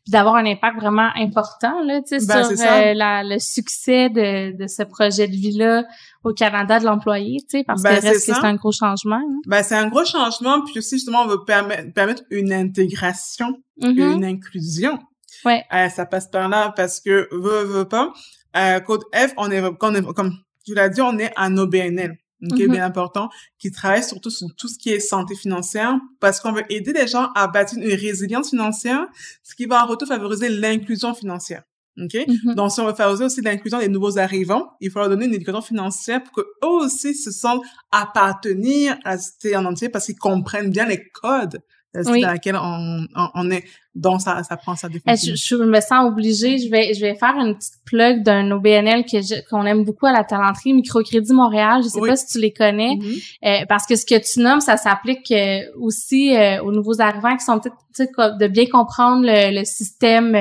[0.08, 4.56] d'avoir un impact vraiment important là, tu sais, ben, sur euh, la, le succès de,
[4.56, 5.84] de ce projet de vie-là
[6.24, 9.16] au Canada de l'employé, tu sais, parce ben, que c'est un gros changement.
[9.16, 9.40] Hein.
[9.46, 14.14] Ben, c'est un gros changement, puis aussi, justement, on veut permettre, permettre une intégration, mm-hmm.
[14.14, 14.98] une inclusion.
[15.44, 15.64] Ouais.
[15.72, 18.12] Euh, ça passe par là parce que, veut, veut pas,
[18.56, 20.32] euh, Code F, on est, on est, comme
[20.64, 22.16] tu l'as dit, on est un OBNL
[22.46, 22.70] est mm-hmm.
[22.70, 23.28] bien important,
[23.58, 27.06] qui travaille surtout sur tout ce qui est santé financière, parce qu'on veut aider les
[27.06, 29.06] gens à bâtir une résilience financière,
[29.42, 31.62] ce qui va en retour favoriser l'inclusion financière.
[31.98, 32.12] OK?
[32.12, 32.54] Mm-hmm.
[32.54, 35.34] Donc, si on veut favoriser aussi l'inclusion des nouveaux arrivants, il faut leur donner une
[35.34, 40.18] éducation financière pour qu'eux aussi se sentent appartenir à la société en entier parce qu'ils
[40.18, 41.60] comprennent bien les codes
[41.94, 42.20] oui.
[42.20, 43.64] dans laquelle on, on, est
[43.94, 45.34] donc ça ça prend sa définition.
[45.36, 49.04] Je, je, me sens obligée, je vais je vais faire une petite plug d'un OBNL
[49.04, 52.52] que qu'on aime beaucoup à la talenterie Microcrédit Montréal, je sais pas si tu les
[52.52, 53.62] connais mm-hmm.
[53.62, 57.36] euh, parce que ce que tu nommes ça s'applique euh, aussi euh, aux nouveaux arrivants
[57.36, 60.32] qui sont peut-être de bien comprendre le, le système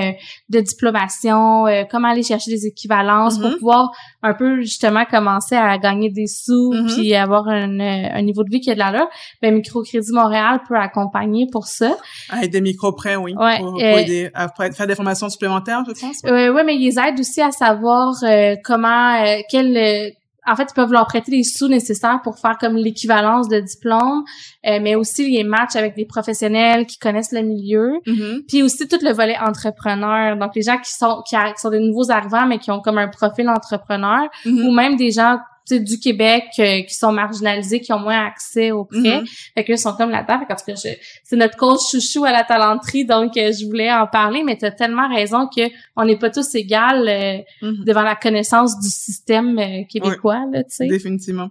[0.49, 3.57] de diplomation, comment aller chercher des équivalences pour mm-hmm.
[3.59, 3.91] pouvoir
[4.23, 6.95] un peu justement commencer à gagner des sous mm-hmm.
[6.95, 9.07] puis avoir un, un, niveau de vie qui a de l'allure.
[9.43, 11.95] Ben Microcrédit Montréal peut accompagner pour ça.
[12.29, 13.35] Avec des micro-prêts, oui.
[13.43, 16.21] Ouais, pour, pour aider à faire des formations supplémentaires, je pense.
[16.23, 20.09] Ouais, ouais mais ils aident aussi à savoir euh, comment, euh, quel euh,
[20.45, 24.25] en fait, ils peuvent leur prêter les sous nécessaires pour faire comme l'équivalence de diplôme,
[24.65, 28.45] mais aussi les matchs avec des professionnels qui connaissent le milieu, mm-hmm.
[28.45, 30.35] puis aussi tout le volet entrepreneur.
[30.35, 33.07] Donc les gens qui sont qui, sont des nouveaux arrivants mais qui ont comme un
[33.07, 34.67] profil entrepreneur, mm-hmm.
[34.67, 35.37] ou même des gens
[35.71, 39.21] du Québec euh, qui sont marginalisés, qui ont moins accès aux prêts.
[39.21, 40.39] Mm Fait que sont comme là-dedans.
[40.39, 40.79] Fait que
[41.23, 44.65] c'est notre cause chouchou à la talenterie, donc euh, je voulais en parler, mais tu
[44.65, 45.61] as tellement raison que
[45.95, 47.85] on n'est pas tous égales euh, mm-hmm.
[47.85, 49.59] devant la connaissance du système
[49.89, 50.87] québécois, là, tu sais.
[50.87, 51.49] Définitivement.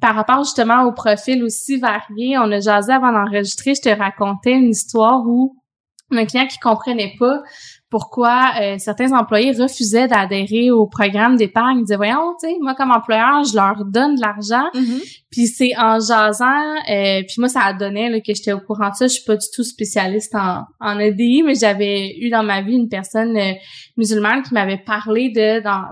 [0.00, 4.52] Par rapport justement au profil aussi varié, on a jasé avant d'enregistrer, je te racontais
[4.52, 5.56] une histoire où
[6.10, 7.42] un client qui comprenait pas
[7.94, 11.78] pourquoi euh, certains employés refusaient d'adhérer au programme d'épargne.
[11.78, 14.68] Ils disaient, voyons, tu sais, moi, comme employeur, je leur donne de l'argent.
[14.74, 15.20] Mm-hmm.
[15.30, 18.88] Puis c'est en jasant, euh, puis moi, ça a donné là, que j'étais au courant
[18.90, 19.06] de ça.
[19.06, 22.74] Je suis pas du tout spécialiste en, en EDI, mais j'avais eu dans ma vie
[22.74, 23.52] une personne euh,
[23.96, 25.84] musulmane qui m'avait parlé de dans,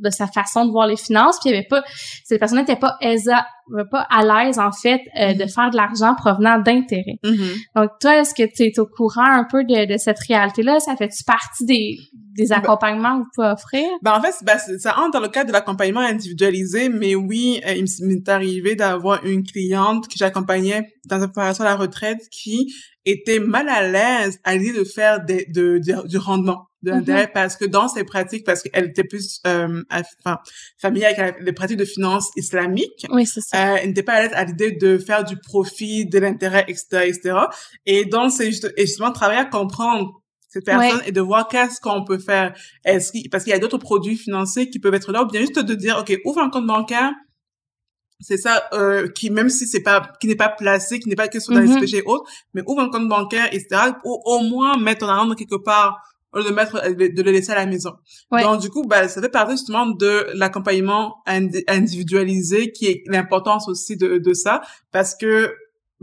[0.00, 1.38] de sa façon de voir les finances.
[1.40, 1.84] Puis il y avait pas,
[2.24, 3.46] cette personne n'était pas aisa,
[3.92, 5.54] pas à l'aise, en fait, de mm-hmm.
[5.54, 7.18] faire de l'argent provenant d'intérêts.
[7.24, 7.56] Mm-hmm.
[7.76, 10.80] Donc, toi, est-ce que tu es au courant un peu de, de cette réalité-là?
[10.80, 11.98] Ça fait-tu partie des,
[12.36, 13.84] des ben accompagnements que vous pouvez offrir?
[14.02, 17.74] Ben, en fait, ben, ça entre dans le cadre de l'accompagnement individualisé, mais oui, euh,
[17.74, 22.74] il m'est arrivé d'avoir une cliente que j'accompagnais dans sa préparation à la retraite qui
[23.04, 26.94] était mal à l'aise à l'idée de faire des, de, du rendement de mm-hmm.
[26.94, 30.38] l'intérêt parce que dans ses pratiques, parce qu'elle était plus euh, enfin,
[30.78, 31.86] familière avec les pratiques de
[33.10, 33.74] oui, c'est ça.
[33.74, 37.04] Euh, elle n'était pas à l'aise à l'idée de faire du profit, de l'intérêt, etc.,
[37.06, 37.36] etc.
[37.86, 40.23] Et donc, c'est juste, justement travailler à comprendre
[40.54, 42.54] cette personne et de voir qu'est-ce qu'on peut faire.
[42.84, 45.58] Est-ce parce qu'il y a d'autres produits financiers qui peuvent être là, ou bien juste
[45.58, 47.12] de dire, OK, ouvre un compte bancaire,
[48.20, 51.28] c'est ça, euh, qui, même si c'est pas, qui n'est pas placé, qui n'est pas
[51.28, 54.40] que sur dans les SPG et autres, mais ouvre un compte bancaire, etc., ou au
[54.40, 56.00] moins mettre ton argent quelque part,
[56.32, 57.92] au lieu de mettre, de le laisser à la maison.
[58.30, 63.96] Donc, du coup, bah, ça fait partie justement de l'accompagnement individualisé, qui est l'importance aussi
[63.96, 64.60] de, de ça,
[64.92, 65.52] parce que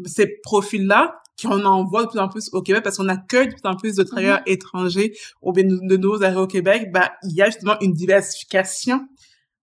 [0.06, 3.54] ces profils-là, qu'on en voit de plus en plus au Québec parce qu'on accueille de
[3.54, 4.54] plus en plus de travailleurs mm-hmm.
[4.54, 8.98] étrangers ou bien de nos arrêts au Québec, bah, il y a justement une diversification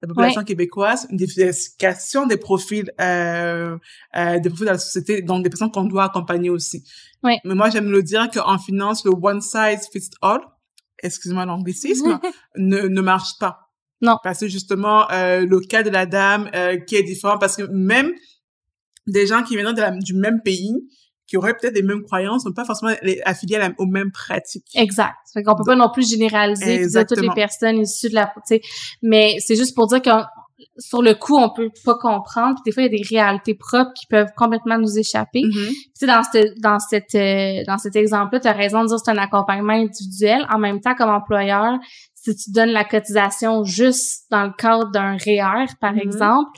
[0.02, 3.76] de la population québécoise, une diversification des profils, euh,
[4.16, 6.84] euh, des profils de la société, donc des personnes qu'on doit accompagner aussi.
[7.24, 7.34] Oui.
[7.44, 10.40] Mais moi, j'aime le dire qu'en finance, le one size fits all,
[11.02, 12.20] excusez-moi l'anglicisme,
[12.56, 13.68] ne, ne marche pas.
[14.00, 14.16] Non.
[14.22, 17.64] Parce que justement, euh, le cas de la dame euh, qui est différent, parce que
[17.64, 18.12] même
[19.08, 20.74] des gens qui viennent de la- du même pays,
[21.28, 22.92] qui auraient peut-être les mêmes croyances, sont pas forcément
[23.24, 24.64] affiliés à la- aux mêmes pratiques.
[24.74, 25.14] Exact.
[25.32, 28.32] Fait qu'on peut pas non plus généraliser dire toutes les personnes issues de la, tu
[28.46, 28.60] sais.
[29.02, 30.10] Mais c'est juste pour dire que
[30.78, 32.54] sur le coup, on peut pas comprendre.
[32.56, 35.42] Puis des fois, il y a des réalités propres qui peuvent complètement nous échapper.
[35.42, 38.96] Tu sais, dans cette, dans cette, euh, dans cet exemple-là, tu as raison de dire
[38.96, 40.44] que c'est un accompagnement individuel.
[40.52, 41.78] En même temps, comme employeur,
[42.14, 46.00] si tu donnes la cotisation juste dans le cadre d'un REER, par Mhm.
[46.00, 46.50] exemple,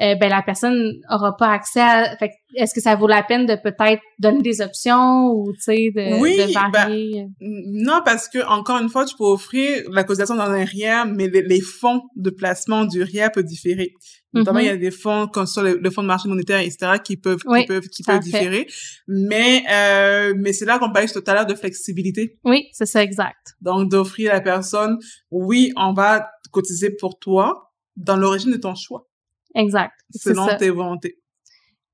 [0.00, 2.16] euh, ben la personne aura pas accès à.
[2.18, 5.90] Fait est-ce que ça vaut la peine de peut-être donner des options ou tu sais
[5.94, 7.26] de, Oui, de ben, varier?
[7.40, 11.28] Non, parce que encore une fois, tu peux offrir la cotisation dans un RIA, mais
[11.28, 13.92] les, les fonds de placement du RIA peuvent différer.
[14.32, 14.64] Notamment, Mhm.
[14.64, 17.16] il y a des fonds comme sur le, le fonds de marché monétaire, etc., qui
[17.16, 18.66] peuvent, Oui, qui peuvent, qui peuvent différer.
[19.06, 22.36] Mais, euh, mais c'est là qu'on parlait tout à l'heure de flexibilité.
[22.44, 23.54] Oui, c'est ça, exact.
[23.60, 24.98] Donc, d'offrir à la personne,
[25.30, 29.06] oui, on va cotiser pour toi dans l'origine de ton choix,
[29.54, 29.92] Exact.
[30.10, 31.16] C'est selon tes volontés.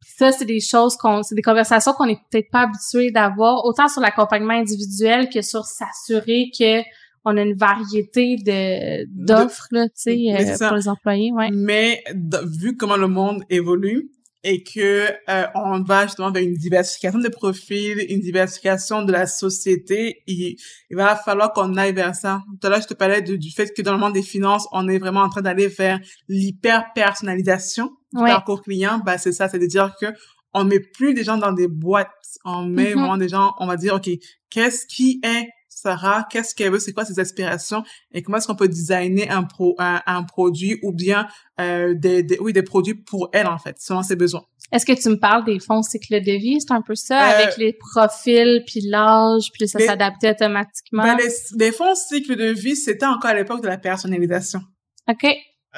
[0.01, 3.65] Puis ça, c'est des choses qu'on, c'est des conversations qu'on est peut-être pas habitué d'avoir,
[3.65, 6.83] autant sur l'accompagnement individuel que sur s'assurer que
[7.27, 11.51] on a une variété de d'offres là, tu sais, euh, pour les employés, ouais.
[11.53, 12.03] Mais
[12.45, 14.11] vu comment le monde évolue
[14.43, 19.26] et que euh, on va justement vers une diversification des profils, une diversification de la
[19.26, 20.57] société, il,
[20.88, 22.41] il va falloir qu'on aille vers ça.
[22.61, 24.66] Tout à l'heure, je te parlais de- du fait que dans le monde des finances,
[24.72, 28.30] on est vraiment en train d'aller vers l'hyper-personnalisation du Ouais.
[28.30, 29.01] parcours client.
[29.05, 30.07] Bah, c'est ça, c'est de dire que
[30.53, 32.09] on met plus des gens dans des boîtes,
[32.45, 32.99] on met Mhm.
[33.01, 34.11] vraiment des gens, on va dire, OK,
[34.51, 35.49] qu'est-ce qui est
[35.83, 37.83] Sarah, qu'est-ce qu'elle veut, c'est quoi ses aspirations?
[38.12, 41.26] Et comment est-ce qu'on peut designer un pro un, un produit ou bien
[41.61, 44.45] euh, des, des oui des produits pour elle en fait selon ses besoins?
[44.72, 47.35] Est-ce que tu me parles des fonds cycle de vie, c'est un peu ça, Euh,
[47.43, 51.03] avec les profils puis l'âge, puis ça les- s'adaptait automatiquement?
[51.03, 51.28] Ben, les,
[51.59, 54.61] les fonds cycle de vie, c'était encore à l'époque de la personnalisation.
[55.09, 55.26] OK.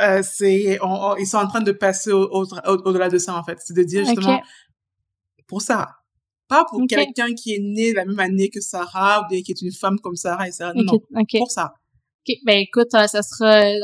[0.00, 3.18] Euh, c'est on- on- ils sont en train de passer au, au, au- au-delà de
[3.18, 4.42] ça en fait, c'est de dire justement OK.
[5.46, 5.96] pour Sarah.
[6.52, 9.62] Pas pour quelqu'un qui est né la même année que Sarah ou bien qui est
[9.62, 10.72] une femme comme Sarah et Sarah.
[10.74, 11.02] Non, OK.
[11.20, 11.38] OK.
[11.38, 11.74] pour Sarah.
[12.28, 12.36] OK.
[12.46, 13.74] Ben écoute, euh, ça sera euh,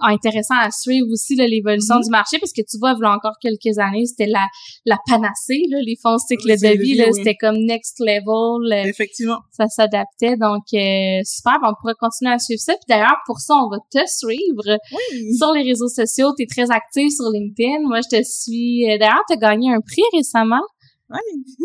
[0.00, 2.02] intéressant à suivre aussi l'évolution Mhm.
[2.02, 4.46] du marché parce que tu vois, il y a encore quelques années, c'était la,
[4.84, 7.10] la panacée, là, les fonds cycle Oui, de vie, vie, oui.
[7.14, 9.38] c'était comme next level, euh, Effectivement.
[9.52, 10.36] ça s'adaptait.
[10.36, 12.74] Donc, euh, super, ben, on pourrait continuer à suivre ça.
[12.74, 15.34] Puis d'ailleurs, pour ça, on va te suivre Oui.
[15.38, 16.34] sur les réseaux sociaux.
[16.36, 17.80] Tu es très active sur LinkedIn.
[17.88, 18.84] Moi, je te suis.
[18.98, 20.60] D'ailleurs, tu as gagné un prix récemment
[21.10, 21.18] Oui.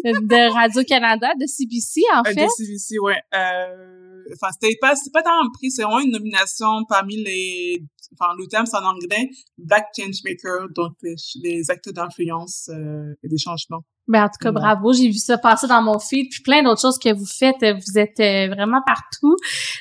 [0.06, 2.46] euh, de Radio-Canada, de CBC, en Un fait.
[2.46, 3.18] DCVC, ouais.
[3.34, 7.84] Euh, enfin, c'était pas, c'était pas tant un prix, c'est vraiment une nomination parmi les,
[8.14, 13.28] enfin, le terme c'est en anglais, Black Changemaker, donc les, les acteurs d'influence euh, et
[13.28, 13.84] des changements.
[14.12, 14.54] Ben, en tout cas, Ouais.
[14.54, 14.92] bravo.
[14.94, 16.30] J'ai vu ça passer dans mon feed.
[16.30, 17.64] Puis plein d'autres choses que vous faites.
[17.64, 19.36] euh, Vous êtes euh, vraiment partout.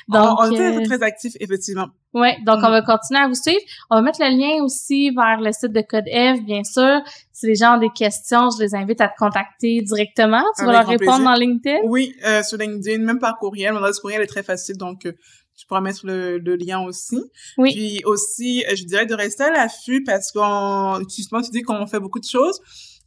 [0.07, 1.87] Donc, on, on était euh, très actifs, effectivement.
[2.13, 2.37] ouais.
[2.45, 2.65] Donc, Mm.
[2.65, 3.59] on va continuer à vous suivre.
[3.89, 7.01] On va mettre le lien aussi vers le site de Code F, bien sûr.
[7.33, 10.43] Si les gens ont des questions, je les invite à te contacter directement.
[10.57, 11.25] Tu vas leur répondre plaisir.
[11.25, 11.79] dans LinkedIn.
[11.85, 13.73] Oui, euh, sur LinkedIn, même par courriel.
[13.73, 15.11] Mon adresse courriel est très facile, donc euh,
[15.57, 17.19] tu pourras mettre le, le lien aussi.
[17.57, 17.71] Oui.
[17.73, 21.85] Puis aussi, euh, je dirais de rester à l'affût parce qu'on, justement, tu dis qu'on
[21.87, 22.59] fait beaucoup de choses.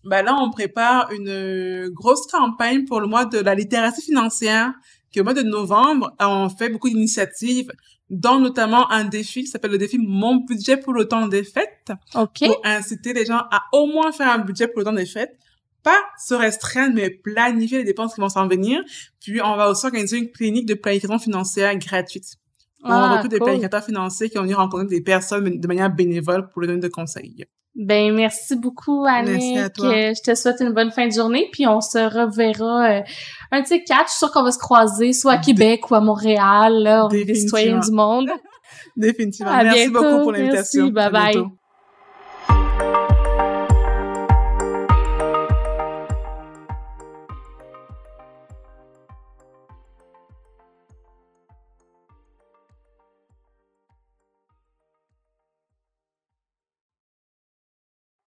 [0.05, 4.73] Ben là, on prépare une grosse campagne pour le mois de la littératie financière,
[5.11, 7.71] qui au mois de novembre, on fait beaucoup d'initiatives,
[8.11, 11.93] dont notamment un défi qui s'appelle le défi Mon budget pour le temps des fêtes,
[12.15, 12.45] OK.
[12.47, 15.39] pour inciter les gens à au moins faire un budget pour le temps des fêtes
[15.85, 18.81] pas se restreindre, mais planifier les dépenses qui vont s'en venir.
[19.21, 22.25] Puis, on va aussi organiser une clinique de planification financière gratuite.
[22.83, 23.45] On Ah, recrute des cool.
[23.49, 26.91] planificateurs financiers qui vont venir rencontrer des personnes de manière bénévole pour leur donner des
[26.91, 27.45] conseils.
[27.77, 29.33] Ben, merci beaucoup, Annick.
[29.33, 29.87] Merci à toi.
[29.89, 33.03] Euh, Je te souhaite une bonne fin de journée, puis on se reverra euh,
[33.51, 34.05] un ces quatre.
[34.07, 36.73] Je suis sûre qu'on va se croiser soit à Québec ou à Montréal.
[36.83, 37.59] Là, on est des Définitivement.
[37.59, 38.31] citoyens du monde.
[38.97, 39.51] Définitivement.
[39.53, 39.93] À Merci bientôt.
[40.09, 40.43] beaucoup pour Merci.
[40.45, 40.87] l'invitation.
[40.89, 41.33] Bye À bye.
[41.35, 41.49] bientôt.